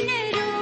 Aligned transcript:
ಜನರು 0.00 0.57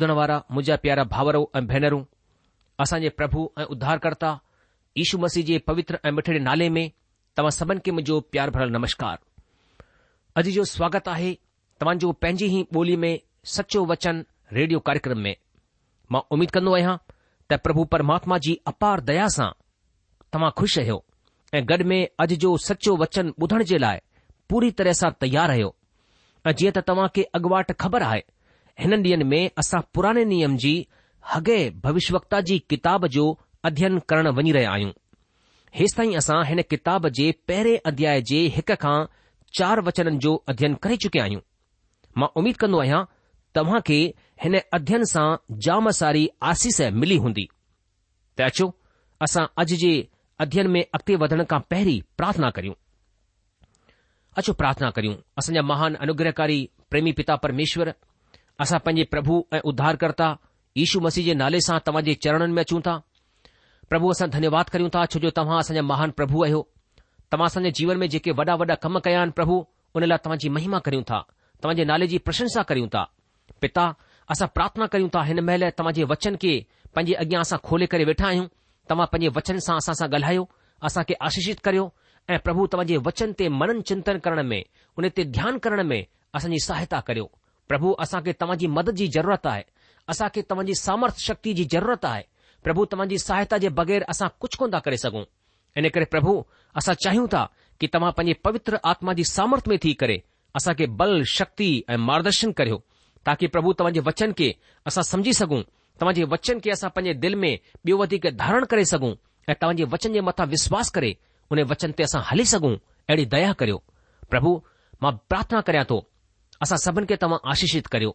ॿुधण 0.00 0.10
वारा 0.16 0.36
मुंहिंजा 0.50 0.74
प्यारा 0.82 1.02
भाउरो 1.12 1.40
ऐं 1.56 1.60
भेनरूं 1.70 2.02
असांजे 2.80 3.08
प्रभु 3.18 3.40
ऐं 3.60 3.64
उद्धारकर्ता 3.74 4.28
ईशु 5.02 5.18
मसीह 5.24 5.44
जे 5.44 5.58
पवित्र 5.66 5.98
ऐं 6.06 6.10
मिठड़े 6.18 6.38
नाले 6.44 6.68
में 6.76 6.86
तव्हां 7.36 7.50
सभिनि 7.56 7.80
खे 7.84 7.90
मुंहिंजो 7.92 8.18
प्यार 8.32 8.50
भरियल 8.54 8.70
नमस्कार 8.76 9.18
अॼु 10.40 10.50
जो 10.56 10.64
स्वागत 10.72 11.08
आहे 11.14 11.32
तव्हांजो 11.80 12.12
पंहिंजी 12.22 12.46
ई 12.60 12.64
ॿोली 12.76 12.96
में 13.04 13.10
सचो 13.56 13.84
वचन 13.92 14.24
रेडियो 14.60 14.78
कार्यक्रम 14.88 15.18
में 15.26 15.34
मां 16.12 16.22
उमीद 16.36 16.50
कंदो 16.56 16.74
आहियां 16.76 16.96
त 17.50 17.60
प्रभु 17.66 17.84
परमात्मा 17.96 18.38
जी 18.46 18.58
अपार 18.72 19.00
दया 19.12 19.28
सां 19.36 19.50
तव्हां 20.32 20.50
खु़शि 20.60 20.80
रहियो 20.80 20.98
ऐं 21.58 21.64
गॾ 21.72 21.82
में 21.92 22.00
अॼु 22.24 22.40
जो 22.46 22.56
सचो 22.70 22.96
वचन 23.06 23.32
ॿुधण 23.42 23.64
जे 23.74 23.78
लाइ 23.86 24.00
पूरी 24.50 24.70
तरह 24.80 25.00
सां 25.04 25.10
तयारु 25.20 25.52
रहियो 25.52 25.74
ऐं 26.46 26.56
जीअं 26.62 26.72
त 26.78 26.86
तव्हां 26.92 27.08
खे 27.16 27.22
अॻुवाट 27.40 27.72
ख़बर 27.84 28.12
आहे 28.12 28.24
हिन 28.78 28.92
ॾींहनि 29.02 29.24
में 29.32 29.50
असां 29.58 29.80
पुराणे 29.94 30.24
नियम 30.24 30.56
जी 30.64 30.72
हगे 31.32 31.58
भविष्यवक्ता 31.84 32.40
जी 32.48 32.58
किताब 32.70 33.06
जो 33.16 33.24
अध्यन 33.64 33.98
करण 34.08 34.26
वञी 34.36 34.52
रहिया 34.52 34.70
आहियूं 34.72 34.90
हेसि 35.74 35.96
ताईं 35.96 36.16
असां 36.18 36.42
हिन 36.46 36.62
किताब 36.70 37.08
जे 37.18 37.30
पहिरें 37.48 37.78
अध्याय 37.90 38.20
जे 38.30 38.38
हिक 38.56 38.70
खां 38.82 38.98
चार 39.58 39.80
वचननि 39.88 40.18
जो 40.24 40.34
अध्ययन 40.48 40.74
करे 40.84 40.96
चुकिया 41.04 41.24
आहियूं 41.24 41.40
मां 42.20 42.28
उमीद 42.42 42.56
कंदो 42.62 42.78
आहियां 42.80 43.02
तव्हां 43.54 43.80
खे 43.86 43.98
हिन 44.42 44.58
अध्यन 44.78 45.04
सां 45.14 45.26
जाम 45.66 45.90
सारी 46.00 46.28
आसीस 46.52 46.80
मिली 47.02 47.16
हूंदी 47.24 47.46
त 48.38 48.50
अचो 48.50 48.66
असां 49.26 49.44
अॼु 49.62 49.76
जे 49.84 49.92
अध्यन 50.44 50.66
में 50.74 50.82
अॻिते 50.82 51.16
वधण 51.24 51.44
खां 51.50 51.60
पहिरीं 51.70 52.00
प्रार्थना 52.18 52.50
करियूं 52.58 52.76
प्रार्थना 54.60 54.88
करियूं 54.96 55.14
असांजा 55.38 55.62
महान 55.70 55.94
अनुग्रहकारी 56.04 56.58
प्रेमी 56.90 57.12
पिता 57.20 57.34
परमेश्वर 57.46 57.92
असां 58.62 58.78
पंजे 58.86 59.04
प्रभु 59.12 59.34
ऐं 59.56 59.60
उद्धारकर्ता 59.70 60.26
ईशू 60.82 60.98
मसीह 61.06 61.24
जे 61.28 61.34
नाले 61.42 61.60
सां 61.66 61.76
तव्हां 61.86 62.02
जे 62.08 62.14
चरणनि 62.24 62.52
में 62.56 62.60
अचूं 62.62 62.80
था 62.86 62.94
प्रभु 63.90 64.10
असां 64.14 64.28
धन्यवाद 64.34 64.68
कयूं 64.74 64.88
था 64.96 65.04
छोजो 65.12 65.30
तव्हां 65.38 65.58
असांजा 65.64 65.82
महान 65.92 66.10
प्रभु 66.18 66.42
आहियो 66.44 66.60
तव्हां 67.32 67.46
असांजे 67.52 67.70
जीवन 67.78 67.96
में 68.02 68.06
जेके 68.14 68.30
वॾा 68.40 68.54
वॾा 68.62 68.74
कम 68.84 68.98
कया 69.06 69.20
आहिनि 69.20 69.32
प्रभु 69.38 69.56
हुन 69.94 70.04
लाइ 70.10 70.18
तव्हां 70.26 70.50
महिमा 70.56 70.78
करियूं 70.88 71.02
था 71.10 71.22
तव्हां 71.62 71.86
नाले 71.92 72.06
जी 72.12 72.18
प्रशंसा 72.26 72.62
करियूं 72.72 72.88
था 72.96 73.04
पिता 73.62 73.86
असां 74.34 74.48
प्रार्थना 74.56 74.86
करियूं 74.92 75.08
था 75.14 75.22
हिन 75.30 75.40
महिल 75.48 75.68
तव्हां 75.80 76.04
वचन 76.12 76.36
खे 76.44 76.52
पंजे 76.96 77.14
अॻियां 77.24 77.40
असां 77.48 77.58
खोले 77.70 77.86
करे 77.94 78.04
वेठा 78.12 78.26
आहियूं 78.34 78.46
तव्हां 78.90 79.06
पंजे 79.14 79.28
वचन 79.40 79.64
सां 79.70 79.76
असां 79.84 79.94
सां 80.04 80.08
ॻाल्हायो 80.14 80.48
असां 80.90 81.04
आशीषित 81.30 81.64
करियो 81.68 81.90
ऐं 82.34 82.38
प्रभु 82.48 82.66
तव्हां 82.74 83.02
वचन 83.10 83.32
ते 83.42 83.48
मनन 83.60 83.80
चिंतन 83.90 84.18
करण 84.28 84.42
में 84.52 84.62
उन 84.98 85.08
ते 85.16 85.22
ध्यानु 85.38 85.58
करण 85.66 85.82
में 85.92 86.00
असांजी 86.38 86.66
सहायता 86.70 87.00
करियो 87.10 87.28
प्रभु 87.70 87.90
असांखे 88.02 88.32
तव्हांजी 88.40 88.66
मदद 88.76 88.94
जी 89.00 89.06
ज़रूरत 89.14 89.46
आहे 89.46 89.62
असां 90.12 90.28
खे 90.34 90.42
तव्हांजी 90.50 90.74
सामर्थ 90.74 91.18
शक्ति 91.24 91.52
जी 91.58 91.64
ज़रूरत 91.74 92.04
आहे 92.04 92.22
प्रभु 92.64 92.84
तव्हांजी 92.92 93.18
सहायता 93.24 93.58
जे 93.64 93.68
बग़ैर 93.80 94.04
असां 94.14 94.28
कुझु 94.40 94.58
कोन 94.58 94.72
था 94.72 94.78
करे 94.86 94.96
सघूं 95.02 95.22
इन 95.78 95.88
करे 95.96 96.04
प्रभु 96.14 96.32
असां 96.82 96.94
चाहियूं 97.04 97.26
था 97.34 97.42
कि 97.80 97.86
तव्हां 97.94 98.10
पंहिंजे 98.16 98.32
पवित्र 98.46 98.78
आत्मा 98.92 99.12
जी 99.20 99.24
सामर्थ 99.32 99.68
में 99.72 99.76
थी 99.84 99.92
करे 100.02 100.16
असांखे 100.60 100.86
बल 101.02 101.22
शक्ति 101.34 101.68
ऐं 101.88 101.96
मार्गदर्शन 102.08 102.52
करियो 102.60 102.80
ताकी 103.26 103.46
प्रभु 103.54 103.72
तव्हांजे 103.80 104.00
वचन 104.10 104.32
खे 104.40 104.50
असां 104.90 105.02
समझी 105.12 105.32
सघूं 105.40 105.62
तव्हांजे 106.00 106.24
वचन 106.34 106.58
खे 106.64 106.70
असां 106.76 106.90
पंहिंजे 106.96 107.18
दिल 107.28 107.34
में 107.44 107.52
ॿियो 107.86 107.96
वधीक 108.02 108.26
धारण 108.44 108.64
करे 108.72 108.84
सघूं 108.96 109.14
ऐं 109.48 109.56
तव्हांजे 109.62 109.84
वचन 109.96 110.12
जे 110.18 110.26
मथां 110.30 110.46
विश्वास 110.58 110.90
करे 111.00 111.14
उन 111.52 111.62
वचन 111.72 111.90
ते 111.98 112.02
असां 112.10 112.22
हली 112.32 112.44
सघूं 112.56 112.74
अहिड़ी 113.08 113.26
दया 113.38 113.52
करियो 113.62 113.82
प्रभु 114.34 114.60
मां 115.02 115.12
प्रार्थना 115.28 115.60
करियां 115.68 115.84
थो 115.94 116.04
અસા 116.64 116.78
સબન 116.84 117.06
કે 117.10 117.16
તમા 117.20 117.40
આશીષિત 117.50 117.86
કર્યો 117.92 118.12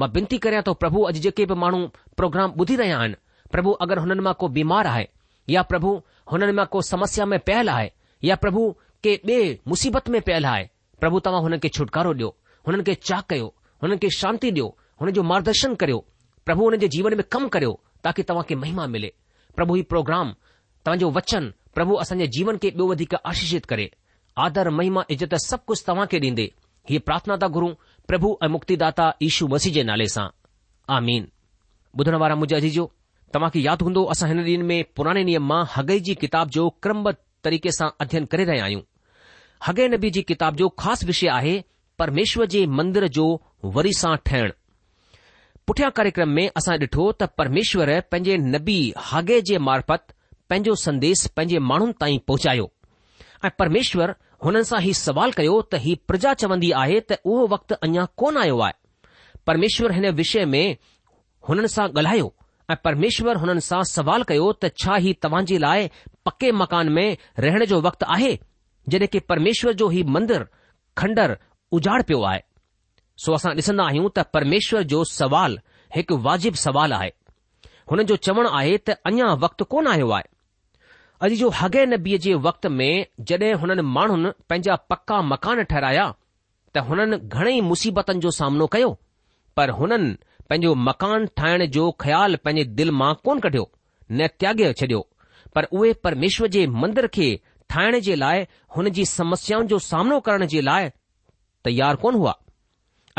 માં 0.00 0.12
બિંતી 0.14 0.40
કરયા 0.44 0.66
તો 0.66 0.72
પ્રભુ 0.82 1.00
અજજે 1.10 1.30
કે 1.38 1.44
માંણો 1.62 1.80
પ્રોગ્રામ 2.18 2.50
બધી 2.58 2.78
રહ્યા 2.82 3.10
પ્રભુ 3.52 3.70
અગર 3.84 3.98
હનન 4.04 4.20
માં 4.26 4.36
કો 4.40 4.46
બીમાર 4.56 4.86
હૈ 4.96 5.06
યા 5.54 5.68
પ્રભુ 5.72 5.92
હનન 6.32 6.52
માં 6.58 6.70
કો 6.72 6.78
સમસ્યા 6.90 7.30
મે 7.32 7.38
પહેલા 7.48 7.78
હૈ 7.80 7.88
યા 8.28 8.40
પ્રભુ 8.44 8.62
કે 9.04 9.12
બે 9.26 9.36
મુસીબત 9.70 10.06
મે 10.14 10.20
પહેલા 10.28 10.54
હૈ 10.58 10.64
પ્રભુ 11.02 11.20
તમા 11.26 11.42
હન 11.46 11.58
કે 11.64 11.68
છુટકારો 11.76 12.12
દયો 12.20 12.32
હનન 12.66 12.82
કે 12.88 12.94
ચાકયો 13.08 13.48
હનન 13.82 14.00
કે 14.02 14.08
શાંતિ 14.20 14.48
દયો 14.56 14.70
હન 15.00 15.12
જો 15.16 15.22
માર્ગદર્શન 15.30 15.74
કર્યો 15.84 16.00
પ્રભુ 16.46 16.70
હન 16.72 16.80
જે 16.82 16.88
જીવન 16.94 17.18
મે 17.20 17.24
કામ 17.34 17.44
કર્યો 17.54 17.74
તાકે 18.02 18.22
તમા 18.28 18.48
કે 18.48 18.56
મહિમા 18.62 18.88
મિલે 18.94 19.10
પ્રભુ 19.56 19.76
હી 19.78 19.86
પ્રોગ્રામ 19.92 20.28
તમા 20.84 20.96
જો 21.04 21.12
વચન 21.16 21.52
પ્રભુ 21.76 22.00
અસન 22.02 22.24
જીવન 22.34 22.56
કે 22.62 22.72
બેવધિક 22.78 23.14
આશીષિત 23.20 23.68
કરે 23.70 23.86
આદર 24.46 24.66
મહિમા 24.80 25.04
ઇજત 25.12 25.28
સબ 25.48 25.60
કુછ 25.68 25.82
તમા 25.88 26.08
કે 26.12 26.20
દિનદે 26.26 26.46
हीअ 26.90 27.00
पार्थना 27.06 27.36
था 27.42 27.46
गुरु 27.56 27.68
प्रभु 28.08 28.28
ऐं 28.42 28.48
मुक्तिदा 28.50 28.84
दाता 28.90 29.06
ईशू 29.22 29.46
वसीह 29.48 29.72
जे 29.72 29.82
नाले 29.90 30.06
सां 30.08 30.28
तव्हांखे 33.34 33.60
यादि 33.64 33.84
हूंदो 33.84 34.02
असां 34.12 34.28
हिन 34.28 34.38
ॾींह 34.46 34.62
में 34.70 34.84
पुराणे 34.96 35.22
नियम 35.24 35.44
मां 35.48 35.62
हगई 35.74 36.00
जी 36.06 36.14
किताब 36.22 36.46
जो 36.56 36.62
क्रम 36.82 36.98
बरीक़े 37.04 37.70
सां 37.72 37.88
अध्यन 38.04 38.24
करे 38.32 38.44
रहिया 38.44 38.64
आहियूं 38.64 38.82
हगे 39.66 39.84
नबी 39.88 40.10
जी 40.16 40.22
किताब 40.30 40.52
जो 40.56 40.66
ख़ासि 40.82 41.06
विषय 41.06 41.28
आहे 41.36 41.54
परमेश्वर 41.98 42.46
जे 42.54 42.60
मंदिर 42.80 43.06
जो 43.18 43.24
वरी 43.78 43.92
सां 44.00 44.12
ठहिण 44.26 44.50
पुठियां 45.66 45.90
कार्यक्रम 46.00 46.28
में 46.40 46.46
असां 46.56 46.74
ॾिठो 46.84 47.04
त 47.12 47.22
परमेश्वर 47.38 47.98
पंहिंजे 48.12 48.36
नबी 48.50 48.78
हगे 49.12 49.38
जे 49.52 49.56
मार्फत 49.70 50.02
पंहिंजो 50.50 50.74
संदेस 50.84 51.18
पंहिंजे 51.36 51.58
माण्हुनि 51.72 51.94
ताईं 52.02 52.18
पहुचायो 52.28 52.66
ऐं 53.46 53.50
परमेश्वर 53.58 54.08
हुननि 54.44 54.62
सां 54.68 54.78
हीउ 54.84 54.94
सुवाल 54.98 55.32
कयो 55.38 55.54
त 55.62 55.74
हीउ 55.82 55.96
प्रजा 56.10 56.30
चवंदी 56.42 56.70
आहे 56.82 56.96
त 57.10 57.16
उहो 57.32 57.42
वक्तु 57.54 57.74
अञा 57.86 58.04
कोन 58.20 58.36
आयो 58.44 58.56
आहे 58.66 58.74
परमेश्वर 59.46 59.92
हिन 59.96 60.06
विषय 60.20 60.44
में 60.52 60.76
हुननि 61.48 61.68
सां 61.74 61.86
ॻाल्हायो 61.98 62.26
ऐं 62.72 62.76
परमेश्वर 62.86 63.36
हुननि 63.42 63.60
सां 63.68 63.82
सवाल 63.90 64.22
कयो 64.30 64.48
त 64.64 64.70
छा 64.84 64.96
हीउ 65.04 65.14
तव्हां 65.24 65.44
जे 65.50 65.58
लाइ 65.66 65.88
पके 66.28 66.50
मकान 66.62 66.88
में 66.98 67.06
रहण 67.44 67.64
जो 67.74 67.80
वक़्तु 67.86 68.06
आहे 68.16 68.32
जॾहिं 68.94 69.08
की 69.14 69.20
परमेश्वर 69.32 69.78
जो 69.82 69.88
हीउ 69.94 70.10
मंदरु 70.16 70.46
खंडर 71.02 71.36
उजाड़ 71.78 72.02
पियो 72.10 72.22
आहे 72.32 72.42
सो 73.26 73.38
असां 73.38 73.54
ॾिसंदा 73.62 73.86
आहियूं 73.92 74.10
त 74.16 74.26
परमेश्वर 74.38 74.82
जो 74.94 75.04
सवाल 75.14 75.58
हिकु 75.96 76.18
वाजिबु 76.28 76.62
सवाल 76.66 76.92
आहे 77.00 77.10
हुननि 77.90 78.04
जो 78.12 78.16
चवणु 78.26 78.50
आहे 78.62 78.76
त 78.90 78.98
अञा 79.12 79.32
वक़्तु 79.46 79.64
कोन 79.74 79.94
आयो 79.96 80.10
आहे 80.18 80.31
अॼु 81.26 81.34
जो 81.40 81.48
हगे 81.56 81.84
नबीअ 81.86 82.18
जे 82.22 82.32
वक़्त 82.44 82.66
में 82.78 83.06
जड॒हिं 83.30 83.54
हुननि 83.64 83.82
माण्हुनि 83.96 84.30
पंहिंजा 84.50 84.74
पका 84.92 85.20
मकान 85.32 85.62
ठहिराया 85.72 86.06
त 86.74 86.78
हुननि 86.88 87.18
घणेई 87.40 87.60
मुसीबतनि 87.68 88.20
जो 88.24 88.30
सामनो 88.38 88.66
कयो 88.74 88.88
पर 89.56 89.70
हुननि 89.78 90.10
पंहिंजो 90.48 90.74
मकान 90.88 91.26
ठाहिण 91.40 91.66
जो 91.76 91.84
ख़्यालु 92.04 92.40
पंहिंजे 92.48 92.64
दिल 92.80 92.90
मां 93.02 93.12
कोन 93.28 93.40
कढियो 93.44 93.62
न 94.12 94.26
त्यागे 94.40 94.72
छडि॒यो 94.80 95.00
पर 95.58 95.68
उहे 95.80 95.92
परमेश्वर 96.08 96.48
जे 96.56 96.66
मंदर 96.84 97.06
खे 97.18 97.28
ठाहिण 97.74 97.98
जे 98.08 98.16
लाइ 98.24 98.44
हुन 98.76 98.88
जी 98.98 99.04
समस्याउनि 99.14 99.68
जो 99.74 99.78
सामनो 99.88 100.20
करण 100.28 100.46
जे 100.56 100.60
लाइ 100.70 100.88
तयार 101.68 102.02
कोन 102.06 102.14
हुआ 102.22 102.34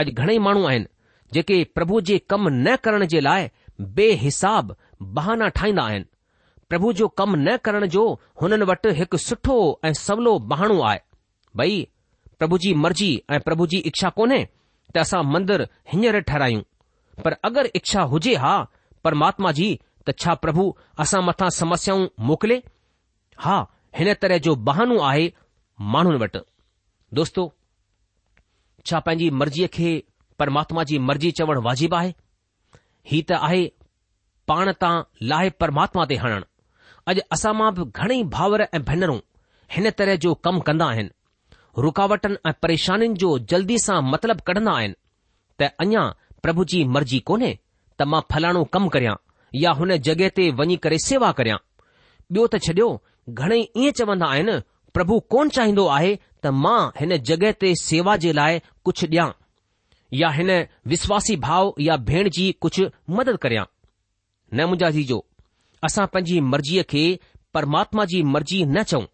अॼु 0.03 0.13
घणेई 0.24 0.39
माण्हू 0.50 0.65
आहिनि 0.74 0.91
जेके 1.38 1.63
प्रभु 1.77 2.01
जे 2.12 2.17
कम 2.33 2.50
न 2.57 2.75
करण 2.89 3.05
जे 3.15 3.24
लाइ 3.29 3.50
बेहिसाब 4.01 4.75
बहाना 5.19 5.48
ठाहींदा 5.60 5.86
आहिनि 5.91 6.12
प्रभु 6.74 6.92
जो 7.00 7.08
कम 7.20 7.34
न 7.48 7.56
करण 7.65 7.86
जो 7.96 8.03
हुननि 8.42 8.65
वटि 8.68 8.92
हिकु 9.00 9.18
सुठो 9.24 9.56
ऐं 9.88 9.92
सवलो 9.98 10.32
बहाणो 10.51 10.77
आहे 10.89 11.00
भई 11.58 11.75
प्रभु 12.39 12.58
जी 12.63 12.74
मर्ज़ी 12.84 13.10
ऐं 13.34 13.39
प्रभु 13.48 13.65
जी 13.74 13.80
इच्छा 13.89 14.10
कोन्हे 14.20 14.38
त 14.46 14.98
असां 15.01 15.22
मंदर 15.34 15.62
हींअर 15.92 16.20
ठहिरायूं 16.30 16.62
पर 17.25 17.34
अगरि 17.50 17.70
इच्छा 17.80 18.01
हुजे 18.13 18.34
हा 18.46 18.53
परमात्मा 19.08 19.51
जी 19.60 19.68
त 20.10 20.15
छा 20.24 20.34
प्रभु 20.46 20.65
असां 21.06 21.22
मथां 21.27 21.50
समस्याऊं 21.60 22.08
मोकिले 22.30 22.58
हा 23.46 23.58
हिन 24.00 24.13
तरह 24.24 24.38
जो 24.48 24.56
बहानो 24.70 24.98
आहे 25.10 25.27
माण्हुनि 25.98 26.20
वटि 26.24 26.42
दोस्तो 27.20 27.44
छा 28.89 29.00
पंहिंजी 29.12 29.30
मर्ज़ीअ 29.42 29.68
खे 29.77 29.92
परमात्मा 30.44 30.88
जी 30.94 30.98
मर्ज़ी 31.12 31.32
चवणु 31.42 31.62
वाजिबु 31.70 31.96
आहे 32.01 32.10
हीउ 33.13 33.27
त 33.34 33.39
आहे 33.50 33.62
पाण 34.53 34.74
तां 34.86 34.92
लाहे 35.34 35.53
परमात्मा 35.65 36.08
ते 36.13 36.20
हणणु 36.25 36.50
अॼु 37.12 37.22
असां 37.36 37.51
मां 37.60 37.69
बि 37.77 37.83
घणेई 38.01 38.24
भाउर 38.36 38.62
ऐं 38.75 38.79
भेनरूं 38.89 39.19
हिन 39.75 39.89
तरह 40.01 40.15
जो 40.25 40.33
कमु 40.45 40.60
कंदा 40.67 40.86
आहिनि 40.91 41.13
रुकावटनि 41.86 42.38
ऐं 42.50 42.53
परेशानियुनि 42.65 43.17
जो 43.24 43.29
जल्दी 43.53 43.77
सां 43.86 43.98
मतिलबु 44.12 44.45
कढंदा 44.50 44.72
आहिनि 44.81 44.95
त 45.60 45.69
अञा 45.83 46.03
प्रभु 46.45 46.65
जी 46.74 46.79
मर्जी 46.98 47.19
कोन्हे 47.29 47.51
त 48.00 48.07
मां 48.12 48.22
फलाणो 48.33 48.62
कमु 48.75 48.93
करियां 48.95 49.15
या 49.63 49.72
हुन 49.79 49.95
जॻहि 50.07 50.29
ते 50.38 50.50
वञी 50.60 50.77
करे 50.86 50.98
सेवा 51.10 51.31
करियां 51.39 51.57
ॿियो 52.36 52.48
त 52.53 52.63
छॾियो 52.67 52.88
घणेई 53.41 53.67
ईअं 53.83 53.98
चवंदा 54.00 54.31
आहिनि 54.36 54.55
प्रभु 54.98 55.19
कोन 55.36 55.50
चाहींदो 55.57 55.86
आहे 55.98 56.13
त 56.45 56.55
मां 56.63 56.79
हिन 57.01 57.15
जॻहि 57.31 57.51
ते 57.65 57.74
सेवा 57.88 58.15
जे 58.25 58.33
लाइ 58.41 58.63
कुझु 58.86 59.07
ॾियां 59.12 59.27
या 60.22 60.29
हिन 60.39 60.50
विश्वासी 60.95 61.36
भाव 61.50 61.74
या 61.89 61.95
भेण 62.12 62.29
जी 62.39 62.50
कुझु 62.65 62.88
मदद 63.19 63.38
करियां 63.45 63.65
न 64.57 64.72
मुंहिंजा 64.72 64.89
जीजो 65.00 65.22
असां 65.87 66.05
पंहिंजी 66.13 66.39
मर्ज़ीअ 66.51 66.83
खे 66.91 67.01
परमात्मा 67.57 68.03
जी 68.11 68.21
मर्ज़ी 68.33 68.63
न 68.65 68.83
चऊं 68.91 69.05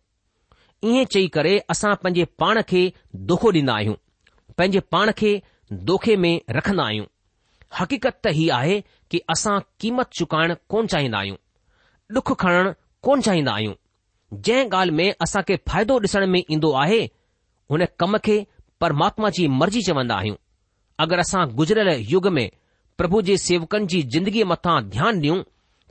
ईअं 0.89 1.05
चई 1.13 1.27
करे 1.37 1.53
असां 1.73 1.93
पंहिंजे 2.03 2.25
पाण 2.41 2.61
खे 2.71 2.81
दोखो 3.31 3.51
ॾींदा 3.57 3.75
आहियूं 3.75 3.95
पंहिंजे 4.57 4.79
पाण 4.95 5.11
खे 5.21 5.31
दोखे 5.89 6.15
में 6.25 6.33
रखंदा 6.57 6.83
आहियूं 6.85 7.05
हक़ीक़त 7.79 8.19
त 8.25 8.33
हीउ 8.39 8.51
आहे 8.57 8.79
कि 9.11 9.21
असां 9.35 9.57
क़ीमत 9.79 10.11
चुकाइण 10.19 10.53
कोन 10.73 10.87
चाहींदा 10.93 11.17
आहियूं 11.23 11.37
ॾुख 12.17 12.31
खणणु 12.43 12.71
कोन 13.07 13.21
चाहींदा 13.27 13.53
आहियूं 13.53 13.73
जंहिं 14.47 14.69
ॻाल्हि 14.79 14.95
में 14.97 15.11
असां 15.27 15.41
खे 15.47 15.57
फ़ाइदो 15.71 15.99
ॾिसण 16.05 16.25
में 16.35 16.39
ईंदो 16.49 16.71
आहे 16.85 17.01
हुन 17.73 17.85
कम 17.99 18.17
खे 18.29 18.37
परमात्मा 18.81 19.29
जी 19.37 19.47
मर्ज़ी 19.59 19.81
चवंदा 19.87 20.15
आहियूं 20.23 20.35
अगरि 21.07 21.21
असां 21.27 21.45
गुज़रियल 21.61 22.05
युग 22.15 22.27
में 22.37 22.47
प्रभु 23.01 23.21
जे 23.31 23.37
सेवकनि 23.47 23.85
जी 23.93 24.01
ज़िंदगीअ 24.15 24.45
मथां 24.55 24.79
ध्यानु 24.95 25.19
ॾियूं 25.21 25.41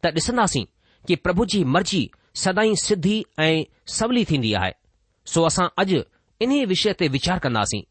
त 0.04 0.12
ॾिसंदासीं 0.16 0.64
कि 1.08 1.16
प्रभु 1.24 1.44
जी 1.52 1.62
मर्ज़ी 1.74 2.02
सदाई 2.42 2.74
सिधी 2.82 3.16
ऐं 3.44 3.62
सवली 3.98 4.24
थींदी 4.30 4.52
आहे 4.60 4.72
सो 5.32 5.42
असां 5.46 5.66
अॼु 5.82 6.00
इन्हीअ 6.44 6.66
विषय 6.72 6.92
ते 7.00 7.08
वीचार 7.16 7.38
कंदासीं 7.44 7.82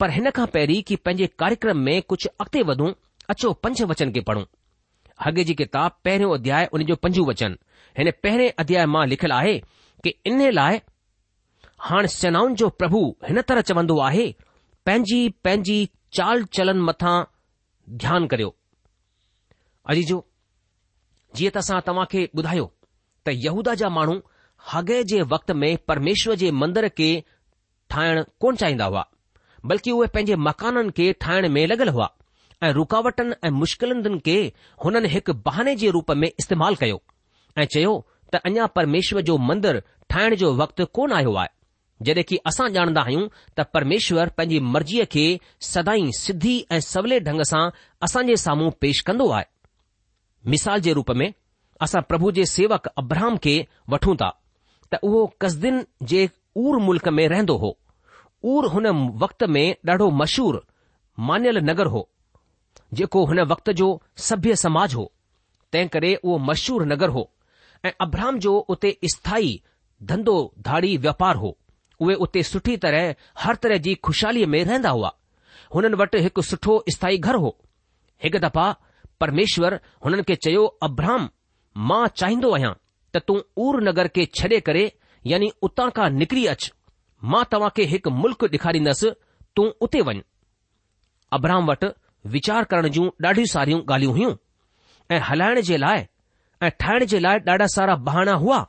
पर 0.00 0.10
हिन 0.16 0.30
खां 0.38 0.46
पहिरीं 0.54 0.82
कि 0.88 0.96
पंहिंजे 1.06 1.26
कार्यक्रम 1.42 1.78
में 1.88 2.00
कुझु 2.10 2.28
अॻिते 2.44 2.62
वधूं 2.70 2.90
अचो 3.34 3.52
पंज 3.64 3.82
वचन 3.92 4.10
खे 4.16 4.20
पढ़ूं 4.30 4.44
हगे 5.24 5.44
जी 5.48 5.54
किताब 5.60 5.92
पहिरियों 6.04 6.34
अध्याय 6.38 6.68
उन 6.76 6.84
जो 6.90 6.96
पंजू 7.04 7.24
वचन 7.30 7.56
हिन 7.98 8.10
पहिरें 8.22 8.50
अध्याय 8.64 8.86
मां 8.94 9.06
लिखियलु 9.12 9.34
आहे 9.34 9.58
कि 10.04 10.14
इन 10.32 10.50
लाइ 10.58 10.80
हाणे 11.86 12.08
सेनाउनि 12.16 12.54
जो 12.62 12.68
प्रभु 12.82 13.00
हिन 13.28 13.40
तरह 13.48 13.60
चवंदो 13.70 13.98
आहे 14.10 14.28
पंहिंजी 14.86 15.28
पंहिंजी 15.44 15.78
चाल 16.18 16.44
चलन 16.58 16.80
मथां 16.90 17.16
ध्यानु 18.04 18.26
करियो 18.34 18.54
अजी 19.92 20.02
जो 20.12 20.24
जीअं 21.34 21.50
त 21.54 21.56
असां 21.58 21.78
तव्हां 21.86 22.04
खे 22.10 22.24
ॿुधायो 22.36 22.66
त 23.26 23.34
यहूदा 23.44 23.74
जा 23.82 23.88
माण्हू 23.98 24.16
हगे 24.72 25.02
जे 25.10 25.20
वक़्त 25.32 25.50
में 25.62 25.76
परमेश्वर 25.88 26.34
जे 26.42 26.50
मंदर 26.60 26.88
खे 26.98 27.08
ठाहिण 27.90 28.22
कोन 28.40 28.56
चाहींदा 28.60 28.84
हुआ 28.90 29.04
बल्कि 29.70 29.90
उहे 29.96 30.08
पंहिंजे 30.14 30.34
मकाननि 30.46 30.90
खे 30.96 31.12
ठाहिण 31.24 31.48
में 31.56 31.66
लॻल 31.66 31.88
हुआ 31.96 32.08
ऐं 32.64 32.72
रुकावटनि 32.78 33.34
ऐं 33.44 33.50
मुश्किलनि 33.62 34.18
खे 34.26 34.36
हुननि 34.84 35.08
हिकु 35.14 35.32
बहाने 35.48 35.74
जे 35.82 35.90
रूप 35.96 36.10
में 36.22 36.28
इस्तेमालु 36.38 36.76
कयो 36.80 37.02
ऐं 37.58 37.66
चयो 37.74 37.92
त 38.32 38.42
अञा 38.48 38.66
परमेश्वर 38.78 39.20
जो 39.30 39.36
मंदरु 39.48 39.80
ठाहिण 40.10 40.34
जो 40.42 40.54
वक़्तु 40.62 40.84
कोन 40.98 41.12
आयो 41.20 41.34
आहे 41.42 41.52
जॾहिं 42.06 42.24
की 42.30 42.36
असां 42.50 42.68
ॼाणंदा 42.72 43.00
आहियूं 43.06 43.28
त 43.58 43.64
परमेश्वर 43.74 44.28
पंहिंजी 44.38 44.58
मर्ज़ीअ 44.72 45.04
खे 45.16 45.26
सदाई 45.72 46.10
सिधी 46.22 46.56
ऐं 46.72 46.80
सवले 46.92 47.20
ढंग 47.28 47.42
सां 47.52 47.64
असां 48.08 48.24
जे 48.30 48.36
साम्हूं 48.46 48.70
पेश 48.86 49.00
कंदो 49.10 49.28
आहे 49.36 49.44
मिसाल 50.52 50.80
जे 50.80 50.92
रूप 50.96 51.10
में 51.20 51.32
असां 51.82 52.00
प्रभु 52.08 52.30
जे 52.36 52.44
सेवक 52.46 52.86
अब्रहम 53.02 53.36
खे 53.46 53.54
वठूं 53.94 54.14
था 54.22 54.28
त 54.92 54.98
उहो 55.08 55.24
कसदीन 55.42 55.80
जे 56.12 56.26
र 56.58 56.78
मुल्क़ 56.88 57.08
में 57.16 57.26
रहंदो 57.32 57.56
हो 57.62 57.70
ऊर 58.52 58.66
हुन 58.74 58.86
वक़्त 59.22 59.42
में 59.54 59.76
ॾाढो 59.88 60.08
मशहूर 60.20 60.60
मानियल 61.30 61.58
नगर 61.70 61.86
हो 61.94 62.08
जेको 63.00 63.24
हुन 63.30 63.40
वक़्त 63.52 63.70
जो 63.80 63.88
सभ्य 64.28 64.56
समाज 64.60 64.94
हो 65.00 65.04
तंहिं 65.72 65.88
करे 65.96 66.14
उहो 66.14 66.38
मशहूर 66.50 66.84
नगर 66.92 67.08
हो 67.16 67.24
ऐं 67.84 67.92
अब्रहाम 68.06 68.38
जो 68.46 68.54
उते 68.74 68.96
स्थाई 69.14 69.50
धंधो 70.12 70.36
धाड़ी 70.68 70.96
वापार 71.08 71.36
हो 71.44 71.56
उहे 72.00 72.14
उते 72.28 72.42
सुठी 72.52 72.76
तरह 72.86 73.14
हर 73.42 73.56
तरह 73.66 73.76
जी 73.86 73.94
खुशहालीअ 74.08 74.46
में 74.54 74.62
रहंदा 74.64 74.90
हुआ 74.98 75.12
हुननि 75.74 75.96
वटि 76.02 76.20
हिकु 76.28 76.42
सुठो 76.52 76.82
स्थाई 76.96 77.18
घर 77.28 77.34
हो 77.46 77.56
हिकु 78.24 78.38
दफ़ा 78.46 78.68
પરમેશ્વર 79.22 79.72
હુનન 80.06 80.22
કે 80.30 80.36
ચયો 80.46 80.64
અભ્રામ 80.88 81.24
મા 81.90 82.02
ચાઇંદો 82.22 82.50
હયા 82.62 82.78
ત 83.12 83.16
તુ 83.28 83.34
ઓર 83.66 83.74
નગર 83.88 84.08
કે 84.16 84.22
છડે 84.36 84.58
કરેયાની 84.68 85.52
ઉતણ 85.68 85.90
કા 85.98 86.08
નિકરી 86.20 86.48
અચ 86.54 86.62
મા 87.34 87.44
તવા 87.52 87.70
કે 87.76 87.82
એક 87.98 88.04
મુલક 88.22 88.40
દિખારી 88.56 88.84
નસ 88.86 89.02
તુ 89.56 89.64
ઉતે 89.84 90.00
વન 90.06 90.18
અભ્રામ 91.38 91.62
વટ 91.70 91.84
વિચાર 92.34 92.62
કરણ 92.70 92.92
જો 92.96 93.04
ડાઢી 93.20 93.48
સારીઓ 93.54 93.78
ગાલ્યું 93.90 94.16
હીઓ 94.20 94.32
એ 95.14 95.24
હલાણ 95.28 95.60
જે 95.70 95.76
લાય 95.86 96.04
એ 96.66 96.76
ઠાણ 96.78 97.04
જે 97.12 97.18
લાય 97.24 97.42
ડાડા 97.46 97.74
સારા 97.76 98.02
બાહાણા 98.06 98.38
હુઆ 98.44 98.68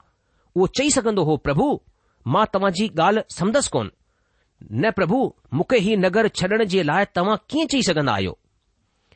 વો 0.57 0.65
ચઈ 0.77 0.89
સકંદો 0.95 1.21
હો 1.29 1.33
પ્રભુ 1.45 1.69
મા 2.33 2.47
તવાજી 2.53 2.89
ગાલ 2.99 3.15
સમદસ 3.37 3.67
કોન 3.75 3.87
ને 4.81 4.89
પ્રભુ 4.97 5.19
મુકે 5.57 5.77
હી 5.85 5.97
નગર 6.03 6.25
છડણ 6.37 6.69
જે 6.73 6.81
લાય 6.89 7.05
તવા 7.15 7.37
કે 7.49 7.59
ચઈ 7.71 7.83
સકંદ 7.87 8.11
આયો 8.15 8.35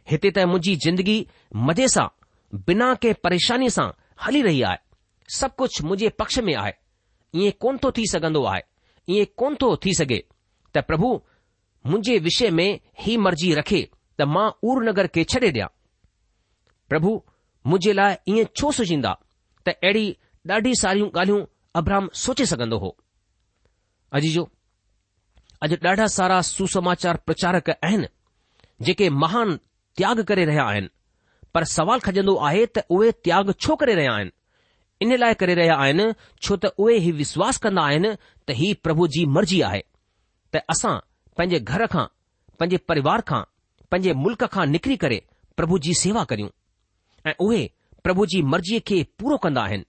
हिते 0.09 0.29
त 0.31 0.37
मुंहिंजी 0.51 0.75
ज़िंदगी 0.83 1.19
मज़े 1.67 1.87
सां 1.95 2.07
बिना 2.67 2.93
कंहिं 3.03 3.13
परेशानीअ 3.23 3.69
सां 3.75 3.89
हली 4.25 4.41
रही 4.47 4.61
आहे 4.69 4.77
सभु 5.37 5.53
कुझु 5.61 5.83
मुंहिंजे 5.87 6.09
पक्ष 6.21 6.37
में 6.47 6.53
आहे 6.61 6.73
ईअं 7.41 7.51
कोन 7.61 7.77
थो 7.83 7.91
थी 7.97 8.05
सघंदो 8.11 8.43
आहे 8.53 8.61
ईअं 9.15 9.25
कोन 9.39 9.55
थो 9.61 9.75
थी 9.85 9.93
सघे 9.99 10.23
त 10.75 10.83
प्रभु 10.87 11.11
मुंहिंजे 11.85 12.17
विषय 12.27 12.49
में 12.59 12.69
ही 13.03 13.17
मर्ज़ी 13.25 13.53
रखे 13.59 13.81
त 14.19 14.27
मां 14.35 14.49
उर 14.71 14.83
नगर 14.89 15.07
खे 15.17 15.23
छॾे 15.33 15.39
ॾियां 15.51 15.67
प्रभु 16.93 17.11
मुंहिंजे 17.67 17.93
लाइ 18.01 18.15
ईअं 18.35 18.53
छो 18.61 18.71
सोचींदा 18.79 19.13
त 19.67 19.75
अहिड़ी 19.83 20.05
ॾाढी 20.55 20.73
सारियूं 20.81 21.09
ॻाल्हियूं 21.19 21.41
अब्रहम 21.79 22.09
सोचे 22.25 22.45
सघंदो 22.51 22.77
हो 22.85 22.95
अॼु 24.19 24.31
जो 24.35 24.43
अॼु 25.67 25.75
ॾाढा 25.89 26.07
सारा 26.17 26.41
सुसमाचार 26.55 27.17
प्रचारक 27.27 27.69
आहिनि 27.83 28.07
जेके 28.85 29.09
महान 29.23 29.59
त्याग 29.97 30.19
करे 30.27 30.45
रहिया 30.45 30.63
आहिनि 30.65 30.87
पर 31.53 31.63
सवाल 31.77 31.99
खजंदो 32.03 32.35
आहे 32.47 32.65
त 32.75 32.79
उहे 32.97 33.11
त्याग 33.25 33.51
छो 33.65 33.75
करे 33.79 33.95
रहिया 33.99 34.13
आहिनि 34.15 34.31
इन 35.05 35.15
लाइ 35.21 35.33
करे 35.41 35.53
रहिया 35.59 35.75
आहिनि 35.85 36.05
छो 36.45 36.55
त 36.65 36.71
उहे 36.83 36.97
हीउ 37.05 37.15
विश्वास 37.21 37.57
कंदा 37.65 37.81
आहिनि 37.91 38.09
त 38.47 38.57
ही 38.59 38.73
प्रभु 38.83 39.07
जी 39.15 39.25
मर्ज़ी 39.37 39.59
आहे 39.69 39.81
त 40.53 40.59
असां 40.75 40.95
पंहिंजे 41.37 41.59
घर 41.71 41.85
खां 41.95 42.05
पंहिंजे 42.59 42.77
परिवार 42.91 43.21
खां 43.31 43.41
पंहिंजे 43.91 44.13
मुल्क़ 44.23 44.45
खां 44.53 44.65
निकिरी 44.75 44.95
करे 45.03 45.19
प्रभु 45.59 45.77
जी 45.87 45.93
सेवा 46.03 46.23
करियूं 46.31 46.49
ऐं 47.29 47.33
उहे 47.45 47.61
प्रभु 48.07 48.25
जी 48.33 48.41
मर्ज़ीअ 48.53 48.79
खे 48.89 49.01
पूरो 49.19 49.37
कंदा 49.45 49.61
आहिनि 49.67 49.85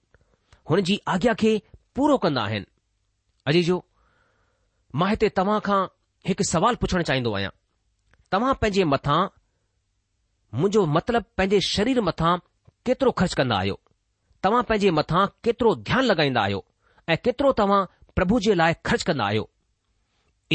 हुन 0.70 0.80
जी 0.88 0.98
आज्ञा 1.14 1.32
खे 1.42 1.52
पूरो 1.98 2.16
कंदा 2.26 2.42
आहिनि 2.50 3.78
मां 5.00 5.08
हिते 5.12 5.28
तव्हां 5.40 5.60
खां 5.68 5.80
हिकु 6.30 6.44
सवाल 6.54 6.74
पुछणु 6.82 7.02
चाहींदो 7.10 7.32
आहियां 7.36 7.52
तव्हां 8.32 8.54
पंहिंजे 8.64 8.84
मथां 8.94 9.20
मुंहिंजो 10.54 10.80
मतिलबु 10.94 11.28
पंहिंजे 11.38 11.60
शरीर 11.74 12.00
मथां 12.08 12.32
केतिरो 12.86 13.10
ख़र्च 13.20 13.34
कंदा 13.40 13.56
आहियो 13.62 13.76
तव्हां 14.44 14.62
पंहिंजे 14.70 14.90
मथां 14.98 15.20
केतिरो 15.46 15.74
ध्यानु 15.88 16.06
लॻाईंदा 16.10 16.42
आहियो 16.46 16.58
ऐं 17.08 17.16
केतिरो 17.26 17.52
तव्हां 17.60 17.78
प्रभु 18.18 18.40
जे 18.46 18.54
लाइ 18.60 18.74
ख़र्च 18.88 19.02
कंदा 19.10 19.24
आहियो 19.26 19.48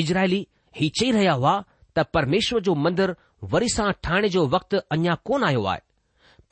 इजराइली 0.04 0.40
ही 0.80 0.90
चई 1.02 1.10
रहिया 1.18 1.34
हुआ 1.40 1.56
त 1.98 2.06
परमेश्वर 2.18 2.62
जो 2.68 2.76
मंदरु 2.86 3.16
वरी 3.56 3.70
सां 3.78 3.90
ठाहिण 4.08 4.28
जो 4.38 4.46
वक़्तु 4.56 4.84
अञा 4.98 5.16
कोन 5.30 5.44
आयो 5.52 5.64
आहे 5.74 5.82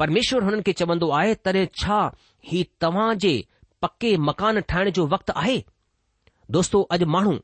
परमेश्वर 0.04 0.44
हुननि 0.48 0.62
खे 0.70 0.74
चवंदो 0.82 1.10
आहे 1.20 1.36
तॾहिं 1.50 1.66
छा 1.84 2.00
ही 2.54 2.64
तव्हां 2.86 3.10
जे 3.26 3.34
पके 3.86 4.16
मकान 4.30 4.62
ठाहिण 4.74 4.90
जो 5.00 5.08
वक़्तु 5.16 5.38
आहे 5.44 5.58
दोस्तो 6.58 6.82
अॼु 6.98 7.08
माण्हू 7.18 7.38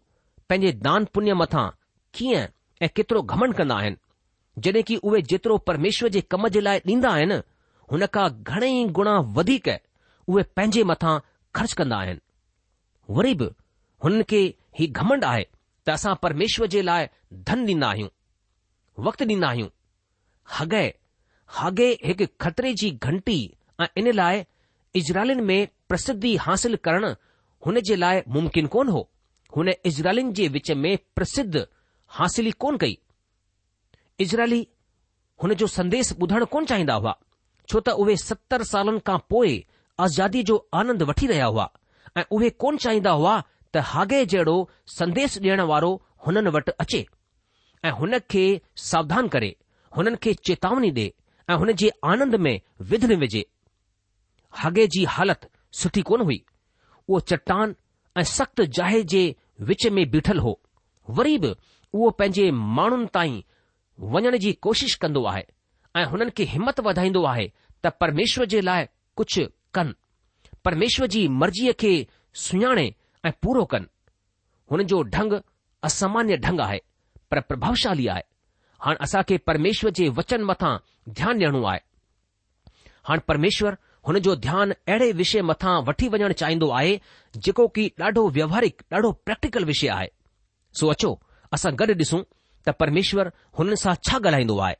पंहिंजे 0.50 0.72
दान 0.90 1.08
पुञ 1.14 1.34
मथां 1.44 1.68
कीअं 2.18 2.46
ऐं 2.86 2.92
केतिरो 2.98 3.22
घमंड 3.36 3.56
कंदा 3.62 3.76
आहिनि 3.84 4.00
जॾहिं 4.60 4.84
की 4.84 4.96
उहे 4.98 5.22
जेतिरो 5.22 5.58
परमेश्वर 5.68 6.10
जे 6.10 6.22
कम 6.32 6.48
जे 6.54 6.62
लाइ 6.62 6.80
ॾींदा 6.86 7.10
आहिनि 7.10 7.36
हुन 7.92 8.06
खां 8.14 8.28
घणेई 8.44 8.84
गुणा 8.98 9.16
वधीक 9.38 9.68
उहे 10.28 10.44
पंहिंजे 10.56 10.84
मथां 10.92 11.18
ख़र्च 11.56 11.74
कंदा 11.80 11.98
आहिनि 12.02 12.20
वरी 13.16 13.34
बि 13.40 13.48
हुननि 14.04 14.24
खे 14.30 14.42
ही 14.80 14.88
घमंड 14.88 15.24
आहे 15.26 15.44
त 15.86 15.90
असां 15.90 16.16
परमेश्वर 16.24 16.68
जे 16.76 16.82
लाइ 16.86 17.08
धन 17.48 17.66
ॾींदा 17.68 17.88
आहियूं 17.88 18.10
वक़्तु 19.06 19.26
ॾींदा 19.32 19.48
आहियूं 19.50 19.70
हगै 20.58 20.86
हागे 21.60 21.90
हिकु 22.06 22.26
खतरे 22.44 22.74
जी 22.82 22.90
घंटी 23.08 23.40
ऐं 23.82 23.88
इन 23.98 24.12
लाइ 24.16 24.44
इज़राइलिन 25.00 25.40
में 25.50 25.68
प्रसिद्धी 25.90 26.36
हासिल 26.46 26.76
करणु 26.88 27.10
हुन 27.66 27.80
जे 27.88 27.96
लाइ 27.96 28.22
मुमकिन 28.36 28.68
कोन 28.76 28.88
हो 28.96 29.08
हुन 29.56 29.70
इज़राइलिन 29.86 30.34
जे 30.34 30.48
विच 30.56 30.72
में 30.84 30.98
प्रसिद्ध 31.16 31.66
हासिली 32.20 32.52
कोन 32.60 32.78
कई 32.78 32.98
इज़राइली 34.22 34.62
हुन 35.44 35.54
जो 35.62 35.68
संदेस 35.76 36.12
ॿुधण 36.24 36.44
कोन 36.54 36.66
चाहींदा 36.72 36.94
हुआ 37.04 37.14
छो 37.72 37.80
त 37.86 37.90
उहे 38.04 38.16
सतरि 38.24 38.66
सालनि 38.72 39.00
खां 39.08 39.18
पोइ 39.34 39.54
आज़ादी 40.06 40.44
जो 40.50 40.56
आनंद 40.82 41.04
वठी 41.10 41.28
रहिया 41.32 41.46
हुआ 41.54 41.66
ऐं 42.18 42.24
उहे 42.36 42.50
कोन 42.64 42.78
चाहींदा 42.84 43.12
हुआ 43.22 43.34
त 43.74 43.84
हागे 43.94 44.20
जहिड़ो 44.34 44.56
संदेस 44.98 45.38
ॾियण 45.42 45.62
वारो 45.72 45.92
हुननि 46.28 46.50
वटि 46.58 46.72
अचे 46.86 47.06
ऐं 47.86 47.92
हुन 48.02 48.14
खे 48.34 48.44
सावधान 48.90 49.28
करे 49.36 49.52
हुननि 49.98 50.18
खे 50.26 50.34
चेतावनी 50.50 50.92
ॾे 51.02 51.08
ऐं 51.54 51.58
हुन 51.64 51.72
जे 51.84 51.90
आनंद 52.14 52.36
में 52.48 52.54
विधन 52.92 53.16
विझे 53.26 53.46
हागे 54.62 54.88
जी 54.96 55.04
हालति 55.16 55.48
सुठी 55.82 56.02
कोन 56.12 56.22
हुई 56.28 56.40
उहो 57.08 57.20
चट्टान 57.32 57.76
ऐं 58.18 58.24
सख़्तु 58.38 58.66
जाहे 58.80 59.04
जे 59.16 59.24
विच 59.72 59.88
में 59.98 60.04
बीठल 60.16 60.40
हो 60.48 60.60
वरी 61.18 61.38
बि 61.46 61.56
उहो 61.94 62.10
पंहिंजे 62.20 62.50
माण्हुनि 62.80 63.08
ताईं 63.18 63.42
वञण 64.14 64.36
जी 64.44 64.52
कोशिश 64.66 64.96
कंदो 65.02 65.24
आहे 65.32 65.44
ऐं 66.00 66.06
हुननि 66.12 66.32
खे 66.38 66.44
हिमत 66.54 66.80
वधाईंदो 66.86 67.24
आहे 67.34 67.48
त 67.84 67.88
परमेश्वर 68.02 68.46
जे 68.54 68.62
लाइ 68.66 68.86
कुझु 69.18 69.44
कनि 69.76 69.94
परमेश्वर 70.66 71.08
जी 71.16 71.28
मर्ज़ीअ 71.42 71.74
खे 71.82 71.92
सुञाणे 72.46 72.86
ऐं 73.26 73.32
पूरो 73.44 73.66
कनि 73.74 73.86
हुन 74.72 74.84
जो 74.92 75.02
ढंग 75.16 75.34
असामान्य 75.88 76.38
ढंग 76.46 76.60
आहे 76.68 76.80
पर 77.32 77.40
प्रभावशाली 77.50 78.08
आहे 78.16 78.22
हाणे 78.84 79.04
असां 79.06 79.22
खे 79.30 79.38
परमेश्वर 79.50 79.92
जे 80.00 80.08
वचन 80.20 80.42
मथां 80.52 80.76
ध्यानु 81.10 81.40
ॾियणो 81.46 81.64
आहे 81.72 81.80
हाणे 83.08 83.22
परमेश्वर 83.28 83.76
हुन 84.08 84.18
जो 84.26 84.36
ध्यानु 84.46 84.74
अहिड़े 84.88 85.12
विषय 85.22 85.42
मथां 85.52 85.76
वठी 85.88 86.08
वञणु 86.14 86.34
चाहींदो 86.42 86.70
आहे 86.80 86.98
जेको 87.46 87.68
की 87.76 87.90
ॾाढो 88.00 88.28
व्यवहारिक 88.38 88.82
ॾाढो 88.92 89.12
प्रैक्टिकल 89.26 89.64
विषय 89.72 89.90
आहे 89.98 90.08
सो 90.80 90.88
अचो 90.96 91.18
असां 91.58 91.74
गॾु 91.80 91.94
ॾिसूं 92.02 92.22
त 92.68 92.70
परमेश्वर 92.82 93.32
हुन 93.60 93.76
सां 93.84 93.94
छा 94.08 94.18
ॻाल्हाईंदो 94.28 94.58
आहे 94.68 94.76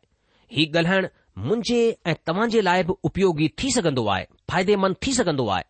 हीउ 0.56 0.66
ॻाल्हाइण 0.78 1.08
मुंहिंजे 1.48 1.80
ऐं 2.10 2.14
तव्हांजे 2.28 2.62
लाइ 2.64 2.84
बि 2.88 2.94
उपयोगी 3.10 3.48
थी 3.62 3.72
सघंदो 3.76 4.06
आहे 4.16 4.26
फ़ाइदेमंद 4.50 4.96
थी 5.06 5.14
सघंदो 5.20 5.48
आहे 5.58 5.64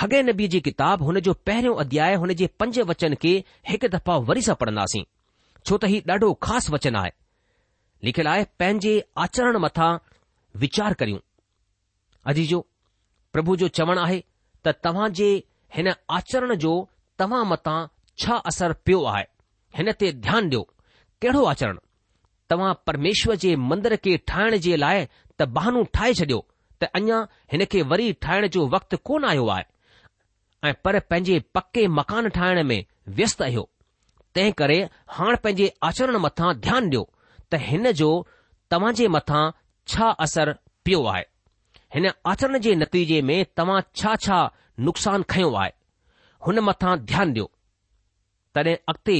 हगे 0.00 0.22
नबी 0.28 0.48
जी 0.54 0.60
किताबु 0.68 1.04
हुन 1.08 1.18
जो 1.26 1.32
पहिरियों 1.48 1.74
अध्याय 1.84 2.14
हुन 2.22 2.32
जे 2.40 2.46
पंज 2.60 2.78
वचन 2.90 3.14
खे 3.22 3.32
हिक 3.70 3.84
दफ़ा 3.94 4.16
वरी 4.30 4.42
सां 4.48 4.54
पढ़न्दासीं 4.62 5.04
छो 5.68 5.76
त 5.84 5.90
हीउ 5.92 6.00
ॾाढो 6.12 6.28
ख़ासि 6.48 6.72
वचन 6.74 6.96
आहे 7.02 7.10
लिखियल 8.08 8.26
आहे 8.34 8.44
पंहिंजे 8.60 8.94
आचरण 9.24 9.56
मथां 9.66 9.90
वीचार 10.64 10.94
करियूं 11.00 11.18
अजीजो 12.32 12.58
प्रभु 13.32 13.56
जो 13.62 13.68
चवणु 13.80 14.00
आहे 14.06 14.18
त 14.66 14.74
तव्हां 14.84 15.08
जे 15.20 15.28
हिन 15.76 15.92
आचरण 16.18 16.54
जो 16.66 16.74
तव्हां 17.18 17.44
मथां 17.52 17.78
छा 18.22 18.34
असरु 18.52 18.74
पियो 18.86 19.02
आहे 19.14 19.24
हिन 19.78 19.92
ते 20.00 20.10
ध्यानु 20.26 20.48
ॾियो 20.48 20.64
कहिड़ो 21.24 21.44
आचरण 21.50 21.76
तव्हां 22.50 22.72
परमेश्वर 22.86 23.34
जे 23.42 23.54
मंदर 23.68 23.94
खे 24.04 24.16
ठाहिण 24.30 24.56
जे 24.64 24.76
लाइ 24.80 24.98
त 25.40 25.48
बहानो 25.58 25.82
ठाहे 25.98 26.12
छडि॒यो 26.18 26.40
त 26.82 26.88
अञा 26.98 27.18
हिन 27.52 27.64
खे 27.74 27.80
वरी 27.92 28.08
ठाहिण 28.24 28.46
जो 28.56 28.66
वक़्तु 28.74 28.96
कोन 29.08 29.24
आयो 29.28 29.46
आहे 29.54 29.64
ऐं 30.68 30.72
पर 30.84 30.98
पंहिंजे 31.12 31.38
पके 31.56 31.86
मकान 31.98 32.28
ठाहिण 32.36 32.60
में 32.72 32.76
व्यस्त 33.16 33.42
आहियो 33.46 33.64
तंहिं 34.34 34.52
करे 34.58 34.76
हाणे 35.16 35.38
पंहिंजे 35.46 35.70
आचरण 35.88 36.16
मथां 36.26 36.50
ध्यानु 36.66 36.88
ॾियो 36.92 37.02
त 37.56 37.62
हिन 37.68 37.90
जो 38.02 38.10
तव्हां 38.74 38.92
जे 39.00 39.08
मथां 39.16 39.42
छा 39.94 40.10
असर 40.26 40.52
पियो 40.86 41.00
आहे 41.14 41.24
हिन 41.96 42.10
आचरण 42.34 42.58
जे 42.68 42.74
नतीजे 42.84 43.20
में 43.30 43.38
तव्हां 43.60 43.80
छा 44.02 44.14
छा 44.26 44.42
नुक़सान 44.90 45.26
खयो 45.34 45.52
आहे 45.64 45.72
हुन 46.46 46.62
मथां 46.70 46.92
ध्यानु 47.12 47.34
ॾियो 47.40 47.48
तॾहिं 48.54 48.76
अॻिते 48.92 49.18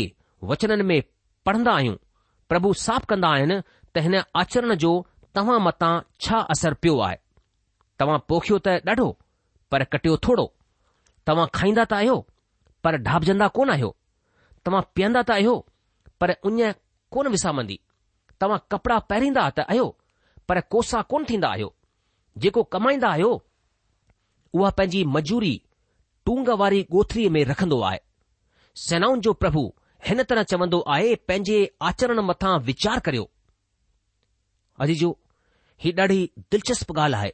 वचननि 0.53 0.89
में 0.93 0.97
पढ़ंदा 1.47 1.73
आहियूं 1.79 1.97
प्रभु 2.49 2.69
साफ़ 2.87 3.05
कंदा 3.13 3.29
आहिनि 3.37 3.57
त 3.95 4.03
हिन 4.05 4.15
आचरण 4.43 4.75
जो 4.83 4.93
तव्हां 5.39 5.59
मथां 5.67 5.93
छा 6.27 6.39
असरु 6.55 6.77
पियो 6.83 6.95
आहे 7.07 7.17
तव्हां 8.01 8.19
पोखियो 8.29 8.57
त 8.67 8.81
ॾाढो 8.93 9.09
पर 9.73 9.85
कटियो 9.93 10.17
थोरो 10.27 10.47
तव्हां 11.27 11.47
खाईंदा 11.59 11.85
त 11.91 11.93
आहियो 12.01 12.17
पर 12.85 12.97
ढाबजंदा 13.09 13.47
कोन 13.57 13.69
आहियो 13.77 13.91
तव्हां 14.67 14.83
पीअंदा 14.95 15.23
त 15.29 15.31
आहियो 15.37 15.55
पर 16.21 16.29
उञ 16.51 16.71
कोन 17.17 17.25
विसामंदी 17.35 17.77
तव्हां 18.41 18.59
कपड़ा 18.73 18.99
पहिरींदा 19.11 19.45
त 19.57 19.69
आहियो 19.71 19.87
पर 20.49 20.57
कोसा 20.73 20.99
कोन 21.13 21.21
थींदा 21.29 21.49
आहियो 21.57 21.71
जेको 22.45 22.63
कमाईंदा 22.77 23.09
आहियो 23.17 23.31
उहा 24.57 24.71
पंहिंजी 24.79 25.03
मजूरी 25.17 25.55
टूंग 26.27 26.47
वारी 26.61 26.81
गोथरीअ 26.95 27.31
में 27.35 27.43
रखंदो 27.53 27.79
आहे 27.91 27.99
सेनाउनि 28.87 29.21
जो 29.27 29.33
प्रभु 29.43 29.63
हिन 30.07 30.23
तरह 30.31 30.43
चवन्दो 30.53 30.79
आहे 30.95 31.15
पंहिंजे 31.29 31.59
आचरण 31.89 32.19
मथां 32.31 32.55
वीचार 32.65 32.99
करियो 33.07 33.29
अजी 34.85 34.95
जो 35.03 35.09
ही 35.85 35.91
ॾाढी 35.99 36.19
दिलचस्प 36.55 36.91
ॻाल्हि 36.99 37.19
आहे 37.21 37.31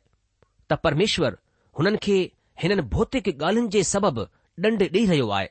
त 0.71 0.77
परमेश्वर 0.85 1.35
हुननि 1.79 1.99
खे 2.03 2.17
हिननि 2.63 2.83
भौतिक 2.95 3.29
ॻाल्हियुनि 3.43 3.69
जे 3.75 3.83
सबबु 3.93 4.23
ॾंढ 4.67 4.83
ॾेई 4.95 5.05
रहियो 5.11 5.29
आहे 5.39 5.47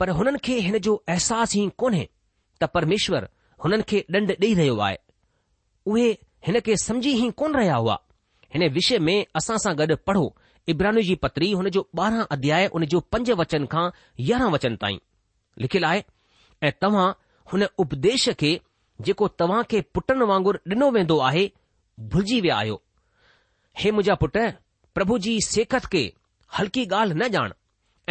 पर 0.00 0.10
हुननि 0.20 0.38
खे 0.46 0.58
हिन 0.66 0.78
जो 0.86 0.94
अहसास 1.08 1.56
ई 1.56 1.68
कोन्हे 1.84 2.06
त 2.60 2.68
परमेश्वर 2.76 3.28
हुननि 3.64 3.82
खे 3.90 4.04
ॾंढ 4.14 4.30
ॾेई 4.42 4.54
रहियो 4.60 4.78
आहे 4.86 4.96
उहे 5.92 6.08
हिन 6.46 6.60
खे 6.66 6.76
समुझी 6.86 7.12
ई 7.26 7.30
कोन 7.42 7.54
रहिया 7.60 7.76
हुआ 7.84 7.98
हिन 8.54 8.68
विषय 8.78 8.98
में 9.08 9.16
असां 9.40 9.58
सां 9.66 9.74
गॾु 9.82 9.96
पढ़ो 10.06 10.24
इब्राहियू 10.74 11.02
जी 11.10 11.14
पत्री 11.26 11.50
हुन 11.60 11.68
जो 11.78 11.88
ॿारहं 12.00 12.24
अध्याय 12.38 12.66
हुन 12.76 12.84
जो 12.96 13.00
पंज 13.14 13.30
वचन 13.44 13.66
खां 13.76 13.86
यारहां 14.32 14.50
वचन 14.56 14.76
ताईं 14.86 14.98
लिखियलु 15.60 15.86
आहे 15.86 16.02
ऐं 16.66 16.72
तव्हां 16.82 17.10
हुन 17.52 17.62
उपदेश 17.84 18.28
खे 18.40 18.52
जेको 19.06 19.28
तव्हां 19.40 19.62
खे 19.70 19.80
पुटनि 19.94 20.24
वांगुरु 20.30 20.58
डि॒नो 20.68 20.90
वेंदो 20.96 21.18
आहे 21.28 21.44
भुलिजी 22.12 22.40
विया 22.44 22.56
आहियो 22.58 22.80
हे 23.78 23.90
मुंहिंजा 23.90 24.14
पुट 24.24 24.36
प्रभु 24.94 25.18
जी 25.24 25.34
सेखत 25.48 25.86
खे 25.92 26.02
हल्की 26.58 26.84
ॻाल्हि 27.00 27.14
न 27.20 27.28
ॼाण 27.36 27.52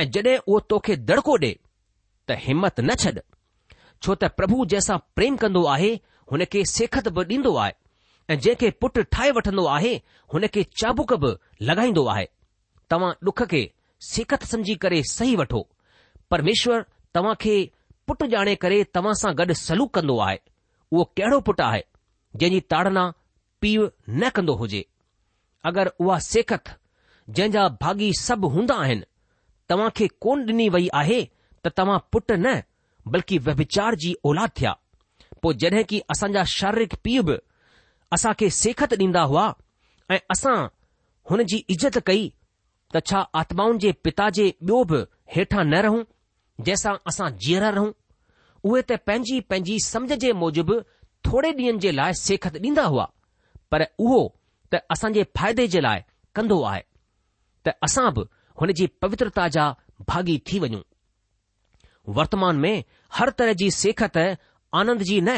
ऐं 0.01 0.09
जड॒हिं 0.15 0.37
उहो 0.47 0.59
तोखे 0.73 0.95
दड़को 1.09 1.37
ॾे 1.43 1.51
त 2.27 2.37
हिमत 2.45 2.79
न 2.79 2.95
छॾ 3.01 3.11
छो 4.03 4.15
त 4.21 4.29
प्रभु 4.39 4.65
जंहिंसां 4.73 4.97
प्रेम 5.15 5.35
कंदो 5.43 5.65
आहे 5.75 5.91
खे 6.51 6.63
सेखत 6.71 7.07
बि 7.17 7.23
ॾींदो 7.35 7.55
आहे 7.63 7.73
ऐं 8.29 8.39
जंहिंखे 8.39 8.69
पुट 8.81 8.99
ठाहे 9.13 9.31
वठंदो 9.39 9.65
आहे 9.77 9.93
खे 10.55 10.63
चाबुक 10.81 11.13
बि 11.23 11.33
लॻाईंदो 11.69 12.05
आहे 12.15 12.25
तव्हां 12.91 13.11
डुख 13.27 13.43
खे 13.53 13.63
सेखत 14.13 14.43
सम्झी 14.51 14.75
करे 14.83 15.01
सही 15.13 15.35
वठो 15.41 15.67
परमेश्वर 16.31 16.85
तव्हां 17.15 17.35
खे 17.43 17.53
पुटु 18.07 18.25
ॼाणे 18.37 18.53
करे 18.63 18.83
तव्हां 18.95 19.13
सां 19.21 19.31
गॾु 19.39 19.53
सलूक 19.63 19.91
कंदो 19.95 20.15
आहे 20.27 20.37
उहो 20.91 21.03
कहिड़ो 21.17 21.39
पुटु 21.47 21.63
आहे 21.63 21.81
जंहिंजी 22.39 22.59
ताड़ना 22.73 23.03
पीउ 23.61 23.87
न 24.19 24.29
कंदो 24.35 24.53
हुजे 24.61 24.81
अगरि 25.69 25.91
उहा 26.05 26.17
सेखत 26.31 26.71
जंहिंजा 27.37 27.67
भागी 27.81 28.11
सभु 28.19 28.47
हूंदा 28.55 28.75
आहिनि 28.83 29.05
तव्हां 29.69 29.89
खे 29.97 30.07
कोन 30.25 30.45
ॾिनी 30.51 30.67
वई 30.75 30.87
आहे 31.01 31.21
त 31.25 31.73
तव्हां 31.77 31.97
पुटु 32.11 32.35
न 32.45 32.55
बल्कि 33.15 33.37
व्यभिचार 33.47 33.95
जी 34.03 34.13
औलाद 34.31 34.51
थिया 34.59 34.75
पोइ 35.43 35.53
जॾहिं 35.63 35.83
की 35.91 35.99
असांजा 36.15 36.43
शारीरिक 36.57 36.93
पीउ 37.03 37.23
बि 37.31 37.35
असां 38.17 38.33
खे 38.39 38.49
सेखत 38.63 38.93
ॾींदा 39.03 39.21
हुआ 39.33 39.45
ऐं 40.15 40.19
असां 40.35 40.55
हुन 41.29 41.43
जी 41.51 41.57
इज़त 41.75 41.97
कई 42.09 42.27
त 42.93 43.01
छा 43.11 43.19
आत्माउनि 43.43 43.79
जे 43.85 43.91
पिता 44.05 44.29
जे 44.39 44.47
ॿियो 44.63 44.83
बि 44.93 44.99
हेठां 45.35 45.65
न 45.69 45.81
रहूं 45.87 46.03
जंहिंसां 46.65 46.93
असां 47.11 47.27
जीअरा 47.45 47.69
रहूं 47.77 47.91
उहे 48.69 48.81
त 48.89 48.97
पंहिंजी 49.09 49.39
पंहिंजी 49.51 49.77
समझ 49.85 50.13
जे 50.23 50.31
मूजिबि 50.41 50.75
थोरे 51.27 51.51
ॾींहनि 51.59 51.79
जे 51.85 51.91
लाइ 51.99 52.13
सेखत 52.25 52.53
ॾींदा 52.67 52.83
हुआ 52.93 53.05
पर 53.71 53.85
उहो 54.05 54.19
त 54.73 54.81
असां 54.95 55.11
जे 55.17 55.23
फ़ाइदे 55.39 55.65
जे 55.75 55.81
लाइ 55.87 55.99
कंदो 56.39 56.61
आहे 56.71 56.81
त 57.67 57.73
असां 57.87 58.05
बि 58.19 58.23
हुन 58.61 58.71
जी 58.79 58.85
पवित्रता 59.05 59.47
जा 59.57 59.65
भागी 60.11 60.37
थी 60.49 60.59
वञूं 60.65 60.81
वर्तमान 62.19 62.55
में 62.65 62.73
हर 63.17 63.29
तरह 63.41 63.53
जी 63.61 63.69
सेखत 63.81 64.17
आनंद 64.81 65.01
जी 65.09 65.19
न 65.27 65.37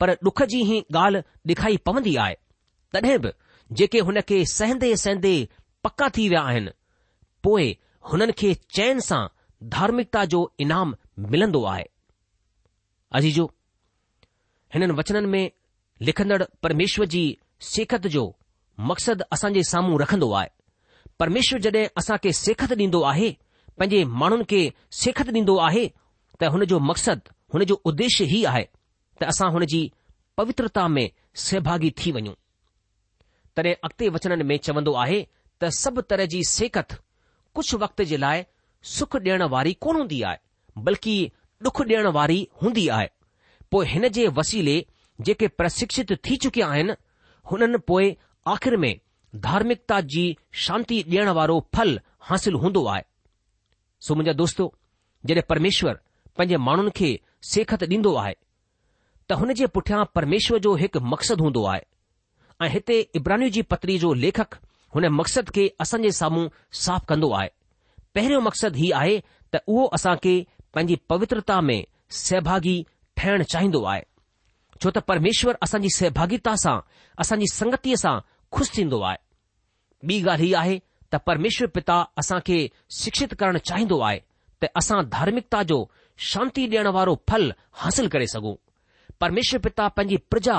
पर 0.00 0.10
डुख 0.26 0.42
जी 0.52 0.60
ई 0.76 0.78
ॻाल्हि 1.02 1.50
ॾेखारी 1.52 1.76
पवंदी 1.88 2.16
आहे 2.24 2.34
तॾहिं 2.94 3.18
बि 3.26 3.30
जेके 3.80 3.98
हुन 4.10 4.20
खे 4.28 4.44
सहंदे 4.54 4.94
सहंदे 5.04 5.34
पका 5.84 6.08
थी 6.18 6.28
विया 6.32 6.40
आहिनि 6.52 6.70
पोइ 7.48 7.64
हुननि 8.10 8.32
खे 8.42 8.54
चैन 8.76 8.98
सां 9.10 9.22
धार्मिकता 9.72 10.24
जो 10.32 10.40
इनाम 10.60 10.94
मिलंदो 11.30 11.62
आहे 11.64 11.84
अजीजो 13.16 13.42
जो 13.44 13.52
हिननि 14.74 14.92
वचननि 15.00 15.26
में 15.34 15.50
लिखंदड़ 16.06 16.42
परमेश्वर 16.62 17.06
जी 17.14 17.22
सेखत 17.72 18.06
जो 18.14 18.24
मक़सदु 18.90 19.24
असांजे 19.32 19.62
साम्हूं 19.70 20.00
रखंदो 20.00 20.30
आहे 20.40 20.48
परमेश्वर 21.20 21.60
जॾहिं 21.66 21.86
असां 21.98 22.16
खे 22.22 22.32
सिखत 22.38 22.72
ॾींदो 22.78 23.00
आहे 23.10 23.30
पंहिंजे 23.78 24.04
माण्हुनि 24.20 24.44
खे 24.50 24.60
सिखत 25.02 25.28
ॾींदो 25.34 25.56
आहे 25.66 25.86
त 26.40 26.44
हुन 26.52 26.64
जो 26.72 26.78
मक़सदु 26.90 27.32
हुन 27.54 27.64
जो 27.70 27.80
उद्देश्य 27.90 28.24
ई 28.38 28.42
आहे 28.52 28.64
त 29.20 29.30
असां 29.32 29.50
हुन 29.54 29.64
जी 29.72 29.80
पवित्रता 30.36 30.86
में 30.94 31.08
सहभागी 31.44 31.90
थी 32.00 32.12
वञूं 32.16 32.34
तॾहिं 33.56 33.74
अॻिते 33.86 34.08
वचननि 34.16 34.44
में 34.50 34.56
चवंदो 34.66 34.92
आहे 35.04 35.20
त 35.62 35.70
सभु 35.82 36.00
तरह 36.10 36.24
जी 36.34 36.40
सेखत 36.56 36.98
कुझु 37.54 37.78
वक़्त 37.84 38.02
जे 38.12 38.16
लाइ 38.24 38.44
सुख 38.92 39.14
ॾियण 39.16 39.42
वारी 39.52 39.72
कोन 39.84 39.96
हूंदी 39.96 40.20
आहे 40.30 40.82
बल्कि 40.86 41.12
डुख 41.62 41.80
ॾियण 41.82 42.06
वारी 42.16 42.40
हूंदी 42.62 42.86
आहे 42.96 43.06
पोइ 43.72 43.86
हिन 43.88 44.06
जे 44.16 44.26
वसीले 44.38 44.74
जेके 45.28 45.46
प्रशिक्षित 45.60 46.12
थी 46.26 46.36
चुकिया 46.44 46.66
आहिनि 46.74 46.92
हुननि 47.50 47.78
पोइ 47.90 48.14
आख़िर 48.54 48.76
में 48.84 48.94
धार्मिकता 49.46 50.00
जी 50.14 50.26
शांती 50.64 51.00
ॾियण 51.02 51.28
वारो 51.38 51.58
फल 51.74 51.98
हासिल 52.30 52.54
हूंदो 52.64 52.84
आहे 52.94 53.02
सो 54.06 54.14
मुंहिंजा 54.14 54.32
दोस्तो 54.42 54.72
जॾहिं 55.26 55.42
परमेश्वर 55.48 55.94
पंहिंजे 56.36 56.56
माण्हुनि 56.66 56.90
खे 56.96 57.12
सेखत 57.52 57.84
ॾींदो 57.90 58.14
आहे 58.24 58.34
त 59.30 59.38
हुन 59.40 59.52
जे 59.62 59.66
पुठियां 59.76 60.04
परमेश्वर 60.14 60.58
जो 60.66 60.74
हिकु 60.84 61.00
मक़सदु 61.12 61.42
हूंदो 61.44 61.64
आहे 61.72 61.80
ऐं 62.62 62.68
हिते 62.70 62.98
इब्रानी 63.18 63.50
जी 63.56 63.62
पत्री 63.72 63.98
जो 63.98 64.12
लेखक 64.24 64.54
हुन 64.94 65.06
मक़सद 65.20 65.50
खे 65.54 65.68
असांजे 65.80 66.10
साम्हूं 66.22 66.48
साफ़ 66.84 67.04
कंदो 67.08 67.30
आहे 67.40 67.48
पहिरियों 68.14 68.40
मक़सदु 68.42 68.78
हीउ 68.78 68.94
आहे 68.96 69.18
त 69.54 69.60
उहो 69.68 69.84
असां 69.96 70.16
खे 70.24 70.34
पंहिंजी 70.74 70.96
पवित्रता 71.10 71.60
में 71.68 71.84
सहभागी 72.22 72.76
ठहिणु 73.18 73.44
चाहींदो 73.52 73.82
आहे 73.92 74.02
छो 74.82 74.90
त 74.94 74.98
परमेश्वर 75.10 75.56
असांजी 75.66 75.88
सहभागिता 75.96 76.54
सां 76.64 76.78
असांजी 77.24 77.46
संगतीअ 77.54 77.96
सां 78.04 78.16
ख़ुशि 78.56 78.72
थींदो 78.76 79.00
आहे 79.08 79.16
ॿी 80.08 80.18
ॻाल्हि 80.24 80.46
हीअ 80.46 80.58
आहे 80.58 80.78
त 81.12 81.16
परमेश्वर 81.26 81.68
पिता 81.76 81.96
असां 82.22 82.38
खे 82.46 82.56
शिक्षित 82.98 83.34
करणु 83.42 83.58
चाहींदो 83.70 83.98
आहे 84.08 84.18
त 84.62 84.70
असां 84.80 85.00
धार्मिकता 85.16 85.62
जो 85.70 85.78
शांती 86.30 86.64
ॾियण 86.70 86.86
वारो 86.96 87.14
फल 87.28 87.50
हासिल 87.82 88.08
करे 88.14 88.26
सघूं 88.34 88.54
परमेश्वर 89.20 89.60
पिता 89.66 89.86
पंहिंजी 89.96 90.16
प्रजा 90.30 90.58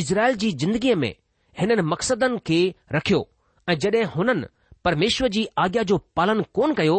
इज़राइल 0.00 0.36
जी 0.42 0.50
जिंदगीअ 0.62 0.96
में 1.04 1.12
हिननि 1.60 1.82
मक़सदनि 1.92 2.38
खे 2.46 2.60
रखियो 2.98 3.24
ऐं 3.68 3.78
जॾहिं 3.84 4.04
हुननि 4.14 4.46
परमेश्वर 4.84 5.28
जी 5.34 5.44
आज्ञा 5.62 5.82
जो 5.90 5.96
पालन 6.16 6.42
कोन 6.54 6.74
कयो 6.74 6.96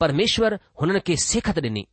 परमेश्वर 0.00 0.54
हुननि 0.80 1.00
खे 1.06 1.16
सेखत 1.24 1.58
ॾिनी 1.64 1.86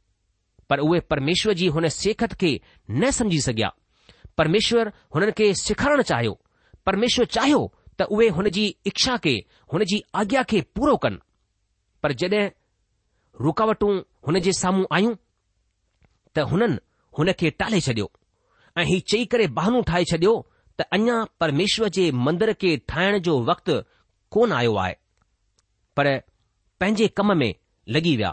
पर 0.70 0.80
उहे 0.86 1.00
परमेश्वर 1.14 1.54
जी 1.62 1.68
हुन 1.78 1.88
सेखत 1.96 2.34
खे 2.42 2.52
न 2.92 3.10
समझी 3.18 3.40
सघिया 3.48 3.72
परमेश्वर 4.38 4.92
हुननि 5.16 5.32
खे 5.40 5.54
सेखारणु 5.64 6.04
चाहियो 6.12 6.38
परमेश्वर 6.86 7.26
चाहियो 7.40 7.60
त 8.00 8.04
उहे 8.16 8.28
हुन 8.38 8.50
जी 8.58 8.66
इच्छा 8.92 9.18
खे 9.28 9.36
हुन 9.74 9.84
जी 9.92 10.02
आज्ञा 10.24 10.44
खे 10.52 10.62
पूरो 10.76 10.96
कनि 11.06 11.18
पर 12.04 12.14
जॾहिं 12.22 12.48
रुकावटूं 13.46 13.94
हुन 14.28 14.40
जे 14.48 14.52
साम्हूं 14.64 14.86
आयूं 14.98 15.14
त 16.36 16.48
हुननि 16.52 16.78
हुन 17.18 17.32
खे 17.40 17.50
टाले 17.62 17.80
छडि॒यो 17.88 18.12
ऐं 18.82 18.86
हीउ 18.92 19.00
चई 19.12 19.26
करे 19.34 19.48
बहानू 19.60 19.82
ठाहे 19.90 20.06
छडि॒यो 20.12 20.36
त 20.80 20.88
अञा 20.98 21.24
परमेश्वर 21.44 21.90
जे 22.00 22.12
मंदर 22.28 22.54
खे 22.62 22.76
ठाहिण 22.94 23.18
जो 23.30 23.40
वक़्तु 23.52 23.82
कोन 24.36 24.52
आयो 24.62 24.76
आहे 24.86 24.96
पर 25.98 26.08
पंहिंजे 26.80 27.08
कम 27.18 27.36
में 27.38 27.54
लॻी 27.96 28.16
विया 28.18 28.32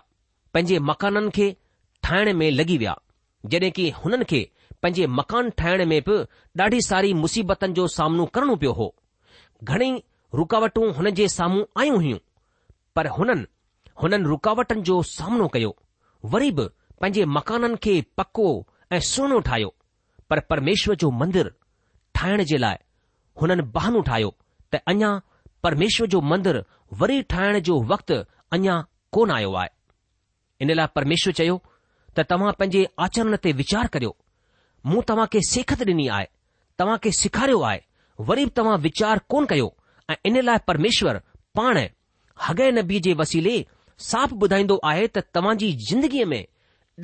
पंहिंजे 0.55 0.79
मकाननि 0.91 1.31
खे 1.37 1.47
ठाहिण 2.05 2.33
में 2.39 2.51
लॻी 2.59 2.79
विया 2.83 2.95
जॾहिं 3.53 3.71
की 3.77 3.89
हुननि 4.01 4.25
खे 4.31 4.41
पंहिंजे 4.83 5.07
मकान 5.19 5.51
ठाहिण 5.61 5.85
में 5.93 6.01
बि 6.09 6.17
ॾाढी 6.63 6.81
सारी 6.89 7.13
मुसीबतनि 7.23 7.73
जो 7.79 7.87
सामनो 7.99 8.25
करणो 8.35 8.55
पियो 8.63 8.73
हो 8.81 8.89
घणेई 9.71 10.03
रुकावटूं 10.41 10.87
हुन 10.97 11.11
जे 11.19 11.29
साम्हूं 11.39 11.65
आयूं 11.81 11.97
हुयूं 12.03 12.19
पर 12.97 13.07
हुननि 13.17 13.39
हुननि 14.03 14.23
रुकावटनि 14.33 14.83
जो 14.89 15.03
सामनो 15.17 15.49
कयो 15.55 15.73
वरी 16.33 16.51
बि 16.59 16.67
पंहिंजे 17.01 17.25
मकाननि 17.37 17.77
खे 17.85 17.95
पको 18.19 18.47
ऐं 18.97 19.01
सुहिणो 19.13 19.39
ठाहियो 19.49 19.75
पर 20.31 20.41
परमेश्वर 20.51 20.95
जो 21.03 21.11
मंदरु 21.21 21.51
ठाहिण 22.17 22.43
जे 22.51 22.57
लाइ 22.65 22.77
हुननि 23.41 23.63
बहानो 23.77 24.01
ठाहियो 24.09 24.35
त 24.73 24.81
अञा 24.93 25.11
परमेश्वर 25.65 26.07
जो 26.13 26.21
मंदरु 26.33 26.61
वरी 27.01 27.21
ठाहिण 27.33 27.59
जो 27.67 27.75
वक़्तु 27.93 28.15
अञा 28.55 28.75
कोन 29.15 29.31
आयो 29.37 29.53
आहे 29.61 29.69
इन 30.65 30.71
लाइ 30.79 30.87
परमेश्वर 30.97 31.33
चयो 31.39 31.55
त 32.17 32.25
तव्हां 32.31 32.53
पंहिंजे 32.59 32.83
आचरण 33.05 33.37
ते 33.45 33.53
वीचार 33.61 33.87
करियो 33.95 34.11
मूं 34.91 35.03
तव्हां 35.11 35.27
खे 35.35 35.41
सिखत 35.53 35.83
ॾिनी 35.89 36.07
आहे 36.19 36.27
तव्हां 36.81 36.97
खे 37.05 37.11
सेखारियो 37.21 37.61
आहे 37.71 37.81
वरी 38.31 38.45
बि 38.49 38.53
तव्हां 38.59 38.77
वीचार 38.87 39.21
कोन 39.35 39.45
कयो 39.53 39.69
ऐं 40.13 40.17
इन 40.31 40.41
लाइ 40.49 40.59
परमेश्वर 40.69 41.21
पाण 41.59 41.81
हगे 42.47 42.71
नबी 42.81 43.01
जे 43.07 43.13
वसीले 43.23 43.57
साफ़ 44.11 44.35
ॿुधाईंदो 44.45 44.79
आहे 44.91 45.07
त 45.17 45.25
तव्हां 45.35 45.57
जी 45.63 45.73
ज़िंदगीअ 45.89 46.27
में 46.35 46.43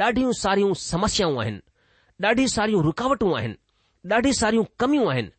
ॾाढियूं 0.04 0.32
सारियूं 0.44 0.72
समस्याऊं 0.84 1.40
आहिनि 1.42 1.60
ॾाढी 2.28 2.46
सारियूं 2.56 2.82
रुकावटूं 2.90 3.32
आहिनि 3.40 3.54
ॾाढी 4.14 4.32
सारियूं 4.42 4.64
कमियूं 4.84 5.10
आहिनि 5.14 5.30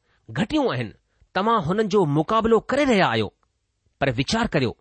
घटियूं 0.42 0.68
आहिनि 0.74 0.96
तव्हां 1.38 1.62
हुननि 1.70 1.88
जो 1.96 2.06
मुक़ाबिलो 2.18 2.60
करे 2.74 2.86
रहिया 2.94 3.08
आहियो 3.16 3.34
पर 4.02 4.12
वीचार 4.20 4.48
करियो 4.54 4.76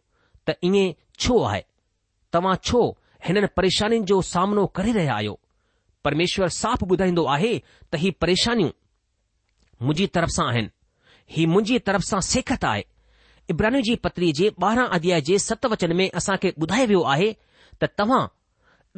त 0.49 0.55
ईअं 0.65 0.93
छो 1.23 1.39
आहे 1.49 1.61
तव्हां 2.35 2.55
छो 2.69 2.81
हिननि 3.27 3.47
परेशानियुनि 3.57 4.07
जो 4.11 4.21
सामनो 4.33 4.67
करे 4.77 4.93
रहिया 4.99 5.15
आहियो 5.21 5.39
परमेश्वर 6.05 6.49
साफ़ 6.63 6.85
ॿुधाईंदो 6.95 7.25
आहे 7.35 7.53
त 7.59 7.99
हीअ 8.03 8.13
परेशानियूं 8.23 8.71
मुंहिंजी 9.87 10.07
तरफ़ 10.17 10.33
सां 10.37 10.47
आहिनि 10.53 10.71
हीउ 11.37 11.49
मुंहिंजी 11.55 11.79
तरफ़ 11.89 12.05
सां 12.11 12.21
सेखति 12.33 12.67
आहे 12.67 12.85
इब्राहिम 13.55 13.81
जी 13.89 13.95
पत्री 14.05 14.33
जे 14.39 14.49
ॿारहां 14.63 14.87
अध्याय 14.99 15.21
जे 15.29 15.39
सत 15.49 15.67
वचन 15.73 15.93
में 16.01 16.09
असां 16.21 16.37
खे 16.43 16.53
ॿुधायो 16.63 16.87
वियो 16.93 17.03
आहे 17.15 17.29
त 17.83 17.91
तव्हां 17.99 18.23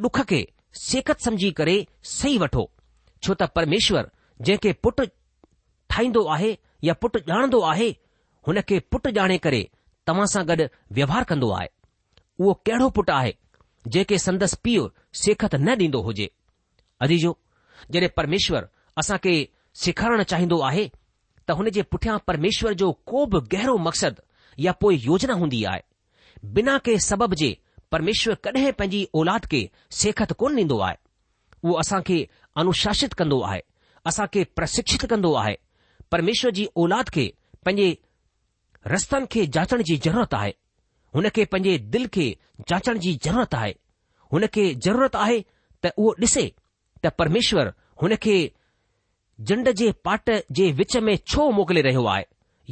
डुख 0.05 0.19
खे 0.31 0.41
सेखत 0.85 1.23
समझी 1.27 1.51
करे 1.59 1.75
सही 2.13 2.37
वठो 2.43 2.63
छो 3.25 3.33
त 3.41 3.49
परमेश्वर 3.57 4.09
जंहिंखे 4.45 4.71
पुटु 4.85 5.03
ठाहींदो 5.93 6.23
आहे 6.35 6.51
या 6.89 6.93
पुटु 7.03 7.19
ॼाणंदो 7.31 7.59
आहे 7.71 7.89
हुन 8.47 8.59
खे 8.69 8.79
पुटु 8.91 9.09
ॼाणे 9.21 9.37
करे 9.45 9.61
तव्हां 10.11 10.25
सां 10.27 10.41
गॾु 10.47 10.63
व्यवहार 10.95 11.23
कंदो 11.27 11.49
आहे 11.57 11.67
उहो 12.39 12.53
कहिड़ो 12.67 12.87
पुटु 12.95 13.11
आहे 13.17 13.33
जेके 13.95 14.17
संदसि 14.23 14.57
पीउ 14.65 14.81
सेखति 15.23 15.57
न 15.67 15.75
ॾींदो 15.81 15.99
हुजे 16.07 16.25
अदीजो 17.05 17.31
जॾहिं 17.95 18.09
परमेश्वर 18.17 18.67
असां 19.01 19.17
खे 19.25 19.33
सेखारणु 19.83 20.23
चाहींदो 20.31 20.57
आहे 20.69 20.83
त 21.49 21.55
हुन 21.59 21.69
जे 21.77 21.81
पुठियां 21.93 22.17
परमेश्वर 22.31 22.73
जो 22.81 22.91
को 23.11 23.25
बि 23.35 23.39
गहरो 23.55 23.77
मक़सदु 23.87 24.23
या 24.65 24.71
पोइ 24.83 24.97
योजना 25.05 25.33
हूंदी 25.43 25.63
आहे 25.71 26.49
बिना 26.59 26.77
के 26.87 26.97
सबब 27.07 27.33
जे 27.43 27.49
परमेश्वर 27.91 28.35
कॾहिं 28.47 28.71
पंहिंजी 28.81 29.03
औलाद 29.21 29.45
खे 29.53 29.61
सेखत 30.01 30.33
कोन 30.41 30.59
ॾींदो 30.59 30.79
आहे 30.87 30.97
उहो 31.63 31.73
असां 31.85 32.01
खे 32.09 32.17
अनुशासित 32.63 33.13
कंदो 33.21 33.41
आहे 33.51 33.61
असां 34.11 34.25
खे 34.33 34.43
प्रशिक्षित 34.59 35.05
कंदो 35.15 35.33
आहे 35.43 35.55
परमेश्वर 36.15 36.51
जी 36.59 36.65
औलाद 36.85 37.09
खे 37.17 37.27
पंहिंजे 37.65 37.89
रस्तनि 38.87 39.25
खे 39.31 39.45
जाचण 39.55 39.81
जी 39.87 39.97
ज़रूरत 40.05 40.33
आहे 40.33 40.53
हुन 41.15 41.27
खे 41.35 41.43
पंहिंजे 41.51 41.77
दिलि 41.93 42.07
खे 42.13 42.29
जाचण 42.69 42.99
जी 42.99 43.13
ज़रूरत 43.25 43.53
आहे 43.55 43.73
हुन 44.33 44.45
खे 44.53 44.73
ज़रूरत 44.85 45.15
आहे 45.15 45.39
त 45.85 45.91
उहो 45.97 46.13
ॾिसे 46.21 46.43
त 47.03 47.09
परमेश्वर 47.19 47.71
हुन 48.01 48.15
खे 48.25 48.35
जंड 49.49 49.69
जे 49.81 49.91
पाट 50.05 50.29
जे 50.59 50.71
विच 50.79 50.95
में 51.07 51.15
छो 51.31 51.49
मोकिले 51.57 51.81
रहियो 51.87 52.05
आहे 52.13 52.23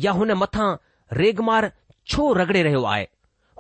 या 0.06 0.12
हुन 0.20 0.32
मथां 0.42 0.70
रेगमार 1.22 1.72
छो 2.12 2.32
रगड़े 2.40 2.62
रहियो 2.64 2.84
आहे 2.94 3.06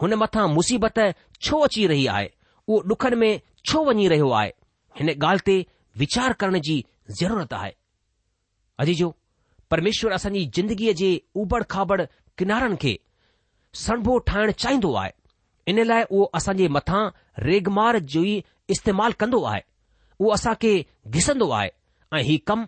हुन 0.01 0.13
मथां 0.23 0.47
मुसीबत 0.53 0.99
छो 1.45 1.59
अची 1.67 1.85
रही 1.87 2.05
आहे 2.15 2.29
उहो 2.67 2.81
डुखनि 2.91 3.15
में 3.23 3.39
छो 3.69 3.83
वञी 3.89 4.07
रहियो 4.07 4.29
आहे 4.41 4.51
हिन 4.99 5.09
ॻाल्हि 5.11 5.41
ते 5.51 5.57
वीचार 6.01 6.33
करण 6.41 6.59
जी 6.67 6.83
ज़रूरत 7.21 7.53
आहे 7.53 7.71
अजी 8.83 8.93
जो 9.01 9.09
परमेश्वर 9.73 10.11
असांजी 10.17 10.45
ज़िंदगीअ 10.55 10.93
जे 10.99 11.09
उबड़ 11.41 11.63
खाबड़ 11.73 12.01
किनारनि 12.39 12.75
खे 12.81 12.91
सणबो 13.79 14.17
ठाहिण 14.27 14.51
चाहींदो 14.63 14.93
आहे 14.99 15.11
इन 15.71 15.79
लाइ 15.89 16.03
उहो 16.09 16.25
असां 16.37 16.53
जे 16.61 16.67
मथां 16.75 17.01
रेगमार 17.47 17.97
जो 18.13 18.21
ई 18.27 18.35
इस्तेमालु 18.75 19.17
कंदो 19.23 19.41
आहे 19.49 19.61
उहो 20.19 20.31
असां 20.35 20.53
खे 20.61 20.71
घिसंदो 21.17 21.49
आहे 21.57 21.69
ऐं 22.15 22.21
हीउ 22.29 22.37
कमु 22.51 22.65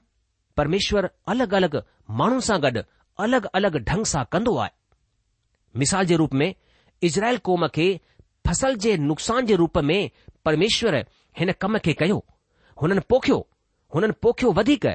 परमेश्वर 0.61 1.07
अलॻि 1.35 1.45
अलॻि 1.61 1.79
माण्हुनि 2.21 2.45
सां 2.49 2.57
गॾु 2.65 2.81
अलॻि 3.27 3.39
अलॻि 3.59 3.79
ढंग 3.91 4.03
सां 4.13 4.23
कंदो 4.35 4.55
आहे 4.65 4.73
मिसाल 5.83 6.05
जे 6.11 6.15
रूप 6.23 6.33
में 6.41 6.47
इज़राइल 7.09 7.37
कौम 7.49 7.67
खे 7.77 7.87
फसल 8.47 8.75
जे 8.83 8.97
नुक़सान 9.09 9.45
जे 9.51 9.55
रूप 9.63 9.77
में 9.91 9.99
परमेश्वर 10.49 10.95
हिन 11.39 11.51
कम 11.63 11.77
खे 11.87 11.93
कयो 12.03 12.17
हुननि 12.81 13.07
पोखियो 13.13 13.39
हुननि 13.95 14.19
पोखियो 14.27 14.51
वधीक 14.59 14.85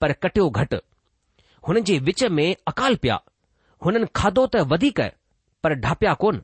पर 0.00 0.12
कटियो 0.24 0.48
घटि 0.62 0.82
हुननि 1.68 1.80
जे 1.90 1.98
विच 2.10 2.24
में 2.38 2.46
अकाल 2.72 2.96
पिया 3.04 3.20
हुननि 3.84 4.06
खाधो 4.16 4.46
त 4.46 4.56
वधीक 4.72 5.00
पर 5.62 5.74
डापिया 5.84 6.14
कोन्ह 6.22 6.42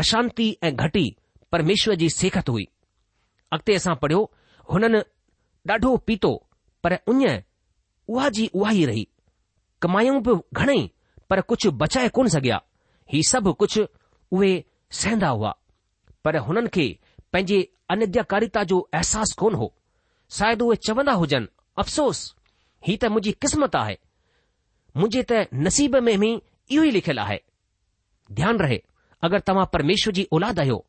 अशांती 0.00 0.48
ऐं 0.64 0.74
घटी 0.84 1.06
परमेश्वर 1.52 1.94
जी 2.00 2.08
सेखत 2.10 2.48
हुई 2.48 2.64
अॻिते 3.52 3.74
असां 3.76 3.94
पढ़ियो 4.02 4.20
हुननि 4.72 5.00
ॾाढो 5.70 5.96
पीतो 6.06 6.30
पर 6.84 6.94
उञ 7.10 7.26
उहा 8.12 8.28
जी 8.36 8.46
उहा 8.54 8.72
ई 8.80 8.84
रही 8.90 9.06
कमायूं 9.82 10.20
बि 10.26 10.34
घणई 10.60 10.80
पर 11.30 11.40
कुझु 11.50 11.70
बचाए 11.82 12.08
कोन 12.16 12.28
सघिया 12.34 12.60
हीउ 13.12 13.22
सभु 13.30 13.52
कुझु 13.60 13.82
उहे 14.36 14.50
सहंदा 15.00 15.28
हुआ 15.36 15.52
पर 16.24 16.36
हुननि 16.46 16.68
खे 16.74 16.86
पंहिंजे 17.32 17.58
अनिद्यकारिता 17.92 18.62
जो 18.70 18.78
अहसासु 18.94 19.34
कोन 19.40 19.54
हो 19.60 19.72
शायदि 20.36 20.64
उहे 20.64 20.76
चवंदा 20.86 21.12
हुजनि 21.20 21.48
अफ़सोस 21.82 22.18
ही 22.86 22.96
त 23.00 23.04
मुंहिंजी 23.12 23.32
क़िस्मत 23.42 23.76
आहे 23.76 23.96
मुंहिंजे 24.96 25.22
त 25.32 25.46
नसीब 25.66 25.96
में 26.08 26.16
बि 26.20 26.30
इहो 26.72 26.84
ई 26.84 26.90
लिखियल 26.90 27.18
आहे 27.18 27.38
ध्यानु 28.38 28.58
रहे 28.62 28.80
अगरि 29.24 29.40
तव्हां 29.46 29.64
परमेश्वर 29.72 30.12
जी 30.18 30.26
औलाद 30.38 30.58
आहियो 30.62 30.84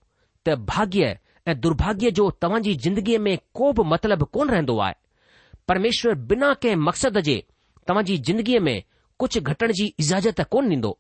त 0.47 0.55
भाग्य 0.71 1.03
ऐं 1.47 1.59
दुर्भाग्य 1.59 2.11
जो 2.19 2.29
तव्हांजी 2.41 2.75
जिंदगीअ 2.85 3.19
में 3.27 3.37
को 3.59 3.71
बि 3.77 3.83
मतिलबु 3.91 4.25
कोन 4.35 4.49
रहंदो 4.49 4.77
आहे 4.85 4.93
परमेश्वर 5.67 6.15
बिना 6.31 6.53
कंहिं 6.63 6.75
मक़सद 6.87 7.17
जे 7.27 7.37
तव्हांजी 7.87 8.17
जिंदगीअ 8.27 8.59
में 8.67 8.75
कुझु 9.19 9.41
घटण 9.51 9.71
जी 9.79 9.85
इजाज़त 10.03 10.41
कोन 10.53 10.67
ॾींदो 10.71 10.97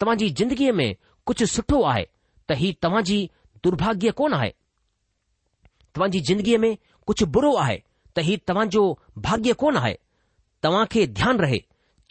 तव्हांजी 0.00 0.28
जिंदगीअ 0.40 0.72
में 0.80 0.88
कुझु 1.26 1.46
सुठो 1.54 1.82
आहे 1.92 2.04
त 2.48 2.52
ही 2.62 2.72
तव्हांजी 2.82 3.18
दुर्भाग्य 3.64 4.10
कोन 4.20 4.34
आहे 4.34 4.50
तव्हांजी 5.94 6.20
जिंदगीअ 6.28 6.58
में 6.64 6.74
कुझु 7.06 7.26
बुरो 7.36 7.54
आहे 7.62 7.78
त 8.16 8.24
हीउ 8.28 8.36
तव्हांजो 8.48 8.82
भाग्य 9.28 9.52
कोन 9.62 9.76
आहे 9.82 9.94
तव्हांखे 10.62 11.06
ध्यानु 11.20 11.42
रहे 11.42 11.58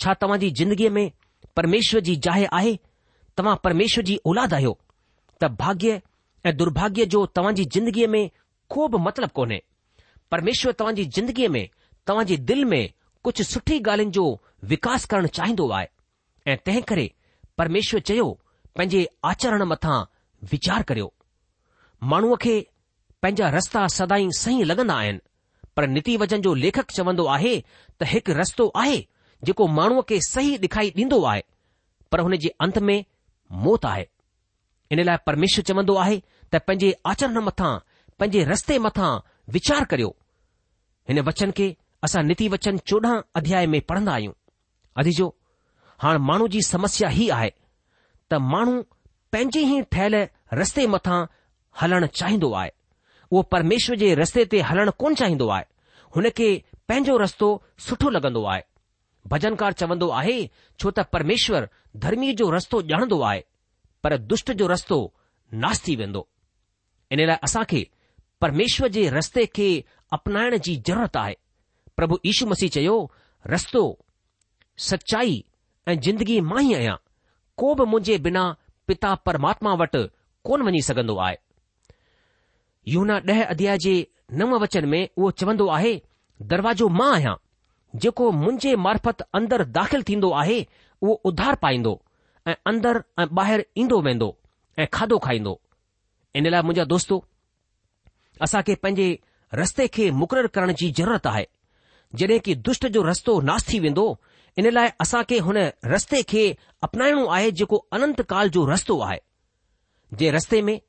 छा 0.03 0.13
तव्हां 0.21 0.39
जिंदगीअ 0.61 0.91
में 0.97 1.09
પરમેશ્વરજી 1.55 2.19
જાય 2.25 2.47
આહે 2.59 2.73
તમ 3.35 3.47
પરમેશ્વરજી 3.63 4.19
ઉલાદ 4.31 4.51
આયો 4.57 4.75
ત 5.39 5.49
ભાગ્ય 5.61 5.93
એ 6.47 6.51
દુર્ભાગ્ય 6.59 7.05
જો 7.13 7.19
તવાજી 7.35 7.67
જિંદગી 7.73 8.09
મે 8.13 8.21
કોબ 8.73 8.91
મતલબ 9.05 9.31
કોને 9.37 9.57
પરમેશ્વર 10.29 10.73
તવાજી 10.79 11.07
જિંદગી 11.15 11.49
મે 11.55 11.61
તવાજી 12.07 12.39
દિલ 12.47 12.61
મે 12.71 12.81
કુછ 13.23 13.39
સઠી 13.51 13.81
ગાલન 13.87 14.11
જો 14.15 14.23
વિકાસ 14.69 15.03
કરણ 15.09 15.31
ચાહીndo 15.35 15.65
આય 15.75 15.89
એ 16.51 16.53
તહે 16.65 16.75
કરે 16.89 17.05
પરમેશ્વર 17.57 18.01
ચયો 18.07 18.31
પંજે 18.75 19.01
આચરણ 19.29 19.65
મથા 19.71 20.01
વિચાર 20.51 20.81
કર્યો 20.89 21.09
માણુ 22.09 22.35
અખે 22.37 22.55
પંજા 23.21 23.49
રસ્તા 23.57 23.87
સદાઈ 23.97 24.29
સહી 24.41 24.63
લગના 24.69 24.99
આયન 25.01 25.19
પર 25.75 25.83
નીતિ 25.93 26.13
વજન 26.21 26.41
જો 26.45 26.51
લેખક 26.63 26.87
ચવndo 26.95 27.23
આહે 27.35 27.53
ત 27.97 28.01
એક 28.17 28.25
રસ્તો 28.39 28.65
આયે 28.81 29.01
जेको 29.43 29.67
माण्हूअ 29.67 30.01
खे 30.09 30.19
सही 30.29 30.55
ॾेखाई 30.61 30.89
ॾींदो 30.97 31.21
आहे 31.29 31.41
पर 32.11 32.19
हुन 32.19 32.35
जे 32.43 32.49
अंत 32.61 32.77
में 32.89 33.03
मौत 33.65 33.85
आहे 33.85 34.05
इन 34.91 34.99
लाइ 35.05 35.17
परमेश्वर 35.25 35.63
चवंदो 35.67 35.95
आहे 36.03 36.17
त 36.19 36.55
पंहिंजे 36.67 36.93
आचरण 37.11 37.37
मथां 37.47 37.71
पंहिंजे 38.19 38.43
रस्ते 38.51 38.77
मथां 38.85 39.11
वीचार 39.53 39.83
करियो 39.91 40.09
हिन 41.09 41.19
वचन 41.27 41.51
खे 41.57 41.67
असां 42.05 42.23
नीति 42.27 42.47
वचन 42.55 42.77
चोॾहं 42.91 43.21
अध्याय 43.41 43.65
में 43.73 43.81
पढ़ंदा 43.91 44.11
आहियूं 44.13 44.33
अधिजो 45.03 45.27
हाणे 46.03 46.19
माण्हू 46.29 46.47
जी 46.55 46.61
समस्या 46.67 47.09
हीउ 47.17 47.31
आहे 47.33 47.49
त 48.31 48.39
माण्हू 48.51 48.81
पंहिंजे 49.33 49.61
ई 49.75 49.81
ठहियल 49.95 50.15
रस्ते 50.61 50.85
मथां 50.95 51.19
हलणु 51.81 52.07
चाहींदो 52.19 52.51
आहे 52.61 52.71
उहो 53.31 53.41
परमेश्वर 53.55 53.95
जे 54.05 54.13
रस्ते 54.21 54.45
ते 54.51 54.59
हलणु 54.71 54.91
कोन 55.03 55.15
चाहींदो 55.23 55.47
आहे 55.55 55.65
हुन 56.15 56.29
खे 56.37 56.47
पंहिंजो 56.87 57.17
रस्तो 57.23 57.49
सुठो 57.87 58.09
लॻंदो 58.17 58.43
आहे 58.53 58.61
भजनकार 59.31 59.73
चवंदो 59.81 60.07
आहे 60.19 60.37
छो 60.79 60.91
त 60.95 61.05
परमेश्वर 61.13 61.67
धर्मी 62.05 62.31
जो 62.41 62.49
रस्तो 62.55 62.81
ॼाणंदो 62.81 63.19
आहे 63.29 63.41
पर 64.03 64.17
दुष्ट 64.33 64.51
जो 64.61 64.67
रस्तो 64.71 64.97
नास 65.63 65.81
थी 65.87 65.95
वेंदो 66.01 66.27
इन 67.11 67.25
लाइ 67.27 67.37
असां 67.47 67.63
खे 67.71 67.81
परमेश्वर 68.41 68.87
जे 68.97 69.07
रस्ते 69.17 69.45
खे 69.55 69.67
अपनाइण 70.17 70.57
जी 70.67 70.75
ज़रूरत 70.89 71.17
आहे 71.23 71.33
प्रभु 71.97 72.17
यीशु 72.25 72.45
मसीह 72.53 72.69
चयो 72.75 72.95
रस्तो 73.53 73.81
सचाई 74.89 75.33
ऐं 75.89 75.97
जिंदगी 76.05 76.39
मां 76.51 76.63
ई 76.69 76.73
आहियां 76.79 76.95
को 77.61 77.73
बि 77.81 77.85
मुंहिंजे 77.93 78.17
बिना 78.27 78.43
पिता 78.89 79.13
परमात्मा 79.27 79.73
वटि 79.81 80.03
कोन 80.49 80.61
वञी 80.69 80.81
सघंदो 80.89 81.15
आहे 81.27 81.37
यूना 82.95 83.15
ॾह 83.33 83.43
अध्याय 83.55 83.77
जे 83.87 83.95
नव 84.39 84.55
वचन 84.63 84.85
में 84.93 85.01
उहो 85.17 85.29
चवंदो 85.39 85.67
आहे 85.77 85.93
दरवाजो 86.53 86.87
मां 86.99 87.11
आहियां 87.15 87.35
जेको 88.03 88.29
मुंहिंजे 88.37 88.75
मार्फत 88.85 89.21
अंदरु 89.39 89.65
दाख़िल 89.77 90.03
थींदो 90.09 90.31
आहे 90.41 90.57
उहो 91.03 91.13
उधार 91.29 91.55
पाईंदो 91.65 91.93
ऐं 92.47 92.55
अंदरि 92.71 92.99
ऐं 93.23 93.27
ॿाहिरि 93.41 93.63
ईंदो 93.81 93.99
वेंदो 94.07 94.27
ऐं 94.83 94.87
खाधो 94.97 95.17
खाईंदो 95.25 95.53
इन 96.39 96.47
लाइ 96.53 96.61
मुंहिंजा 96.69 96.85
दोस्तो 96.93 97.19
असां 98.47 98.61
खे 98.69 98.75
पंहिंजे 98.85 99.07
रस्ते 99.61 99.87
खे 99.97 100.09
मुक़ररु 100.21 100.47
करण 100.57 100.73
जी 100.81 100.89
ज़रूरत 100.99 101.27
आहे 101.33 101.45
जॾहिं 102.21 102.39
की 102.47 102.55
दुष्ट 102.69 102.85
जो 102.97 103.01
रस्तो 103.09 103.39
नास 103.51 103.67
थी 103.71 103.79
वेंदो 103.87 104.07
इन 104.61 104.69
लाइ 104.73 104.89
असां 105.05 105.23
खे 105.29 105.39
हुन 105.47 105.57
रस्ते 105.93 106.21
खे 106.33 106.43
अपनाइणो 106.87 107.25
आहे 107.37 107.51
जेको 107.61 107.77
अनंत 107.97 108.21
काल 108.33 108.49
जो 108.57 108.65
रस्तो 108.71 108.99
आहे 109.07 109.19
जे 110.21 110.31
रस्ते 110.39 110.61
में 110.69 110.79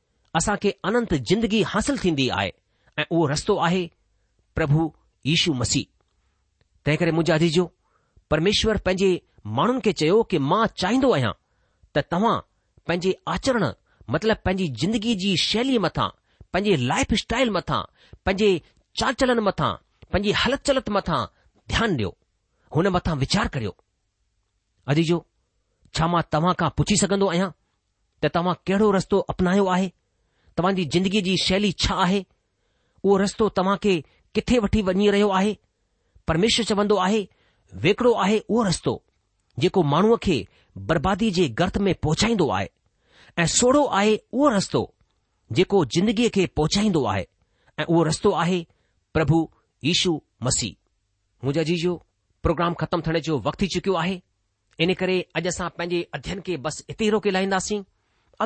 असां 0.40 0.56
खे 0.62 0.74
अनंत 0.90 1.14
जिंदगी 1.30 1.62
हासिल 1.74 1.98
थींदी 2.04 2.28
आहे 2.40 2.52
ऐं 2.98 3.04
उहो 3.10 3.26
रस्तो 3.34 3.58
आहे 3.68 3.84
प्रभु 4.58 4.90
यीशू 5.30 5.52
मसीह 5.62 5.84
तंहिं 6.86 6.98
करे 6.98 7.10
मुंहिंजा 7.12 7.34
अधीजो 7.34 7.64
परमेश्वर 8.30 8.76
पंहिंजे 8.86 9.10
माण्हुनि 9.58 9.80
खे 9.86 9.92
चयो 10.00 10.22
कि 10.30 10.38
मां 10.50 10.66
चाहींदो 10.80 11.10
आहियां 11.14 11.32
त 11.96 12.02
तव्हां 12.12 12.34
पंहिंजे 12.86 13.12
आचरण 13.34 13.64
मतिलब 14.14 14.36
पंहिंजी 14.46 14.68
जिंदगी 14.82 15.14
जी 15.22 15.32
शैली 15.46 15.78
मथां 15.86 16.06
पंहिंजे 16.56 16.76
लाइफ़ 16.90 17.14
स्टाइल 17.22 17.50
मथां 17.56 17.80
पंहिंजे 18.28 18.50
चाचलनि 19.02 19.42
मथां 19.48 19.70
पंहिंजी 20.12 20.32
हलत 20.42 20.62
चलत 20.70 20.90
मथां 20.98 21.18
ध्यानु 21.74 21.94
ॾियो 21.96 22.12
हुन 22.76 22.88
मथां 22.98 23.16
वीचार 23.24 23.48
करियो 23.58 23.74
अदीजो 24.94 25.18
छा 25.96 26.08
मां 26.14 26.22
तव्हां 26.38 26.54
खां 26.62 26.70
पुछी 26.78 27.00
सघंदो 27.02 27.30
आहियां 27.34 27.50
त 28.22 28.34
तव्हां 28.40 28.54
कहिड़ो 28.66 28.92
रस्तो 29.00 29.20
अपनायो 29.34 29.66
आहे 29.76 29.90
तव्हांजी 30.58 30.88
ज़िंदगीअ 30.94 31.26
जी 31.30 31.36
शैली 31.48 31.74
छा 31.86 31.98
आहे 32.08 32.22
उहो 32.26 33.22
रस्तो 33.28 33.48
तव्हां 33.60 33.76
खे 33.86 33.96
किथे 34.38 34.62
वठी 34.66 34.80
वञी 34.88 35.14
रहियो 35.16 35.28
आहे 35.40 35.54
परमेश्वर 36.28 36.64
चवंदो 36.66 36.96
आहे 37.02 37.26
वेकड़ो 37.82 38.12
आहे 38.22 38.38
उहो 38.48 38.62
रस्तो 38.66 39.02
जेको 39.58 39.82
माण्हूअ 39.92 40.16
खे 40.22 40.38
बर्बादी 40.88 41.30
जे 41.38 41.48
गर्त 41.58 41.76
में 41.88 41.94
पहुचाईंदो 42.02 42.48
आहे 42.56 42.68
ऐं 43.42 43.46
सोढ़ो 43.58 43.84
आहे 43.98 44.16
उहो 44.32 44.48
रस्तो 44.56 44.80
जेको 45.58 45.84
ज़िंदगीअ 45.96 46.30
खे 46.34 46.46
पहुचाईंदो 46.56 47.04
आहे 47.12 47.26
ऐं 47.80 47.84
उहो 47.84 48.02
रस्तो 48.08 48.30
आहे 48.44 48.64
प्रभु 49.14 49.38
यीशु 49.84 50.20
मसीह 50.46 50.74
मुंहिंजा 51.44 51.62
जीजो 51.70 51.94
प्रोग्राम 52.42 52.74
ख़तमु 52.80 53.02
थियण 53.06 53.18
जो 53.28 53.38
वक़्तु 53.46 53.64
थी 53.64 53.68
चुकियो 53.74 53.94
आहे 54.02 54.20
इन 54.84 54.94
करे 55.02 55.20
अॼु 55.40 55.48
असां 55.52 55.68
पंहिंजे 55.78 56.02
अध्यन 56.18 56.40
खे 56.46 56.56
बसि 56.66 56.84
इते 56.90 57.04
ई 57.06 57.10
रोके 57.14 57.30
लाहींदासीं 57.36 57.82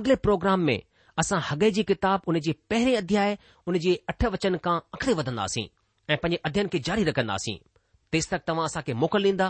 अॻिले 0.00 0.14
प्रोग्राम 0.26 0.60
में 0.68 0.78
असां 1.22 1.40
हगे 1.50 1.70
जी 1.78 1.82
किताब 1.92 2.28
उन 2.34 2.38
जे 2.48 2.54
पहिरें 2.70 2.96
अध्याय 3.02 3.36
उन 3.68 3.78
जे 3.86 3.94
अठ 4.14 4.24
वचन 4.36 4.56
खां 4.68 4.78
अखिड़े 4.94 5.14
वधंदासीं 5.22 5.66
ऐं 6.10 6.16
पंहिंजे 6.22 6.40
अध्ययन 6.50 6.68
खे 6.68 6.78
जारी 6.90 7.04
रखंदासीं 7.12 7.56
तेसि 8.12 8.28
तक 8.34 8.42
तव्हां 8.48 8.64
असांखे 8.66 8.92
मोकल 9.00 9.24
ॾींदा 9.24 9.48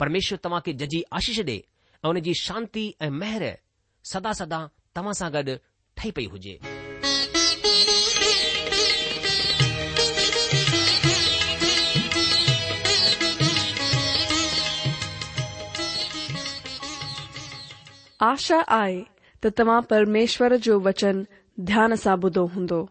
परमेश्वर 0.00 0.38
तव्हां 0.44 0.60
खे 0.66 0.72
जजी 0.80 1.00
आशीष 1.18 1.38
ॾे 1.46 1.52
ऐं 1.52 1.60
हुन 2.08 2.18
जी 2.24 2.32
शांती 2.40 2.90
ऐं 3.00 3.10
मेहर 3.20 3.44
सदा 4.12 4.32
सदा 4.40 4.58
तव्हां 4.96 5.12
सां 5.20 5.32
गॾु 5.34 5.54
ठही 5.96 6.10
पई 6.16 6.26
हुजे 6.32 6.56
आशा 18.26 18.58
आहे 18.82 19.00
त 19.44 19.48
तव्हां 19.58 19.80
परमेश्वर 19.90 20.54
जो 20.66 20.78
वचन 20.84 21.22
ध्यान 21.70 21.94
सां 22.04 22.16
ॿुधो 22.24 22.44
हूंदो 22.54 22.84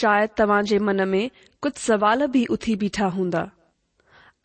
शायदि 0.00 0.32
तव्हां 0.40 0.62
जे 0.72 0.78
मन 0.88 1.08
में 1.10 1.26
कुझु 1.62 1.80
सवाल 1.86 2.26
बि 2.34 2.44
उथी 2.56 2.74
बीठा 2.84 3.06
हूंदा 3.18 3.44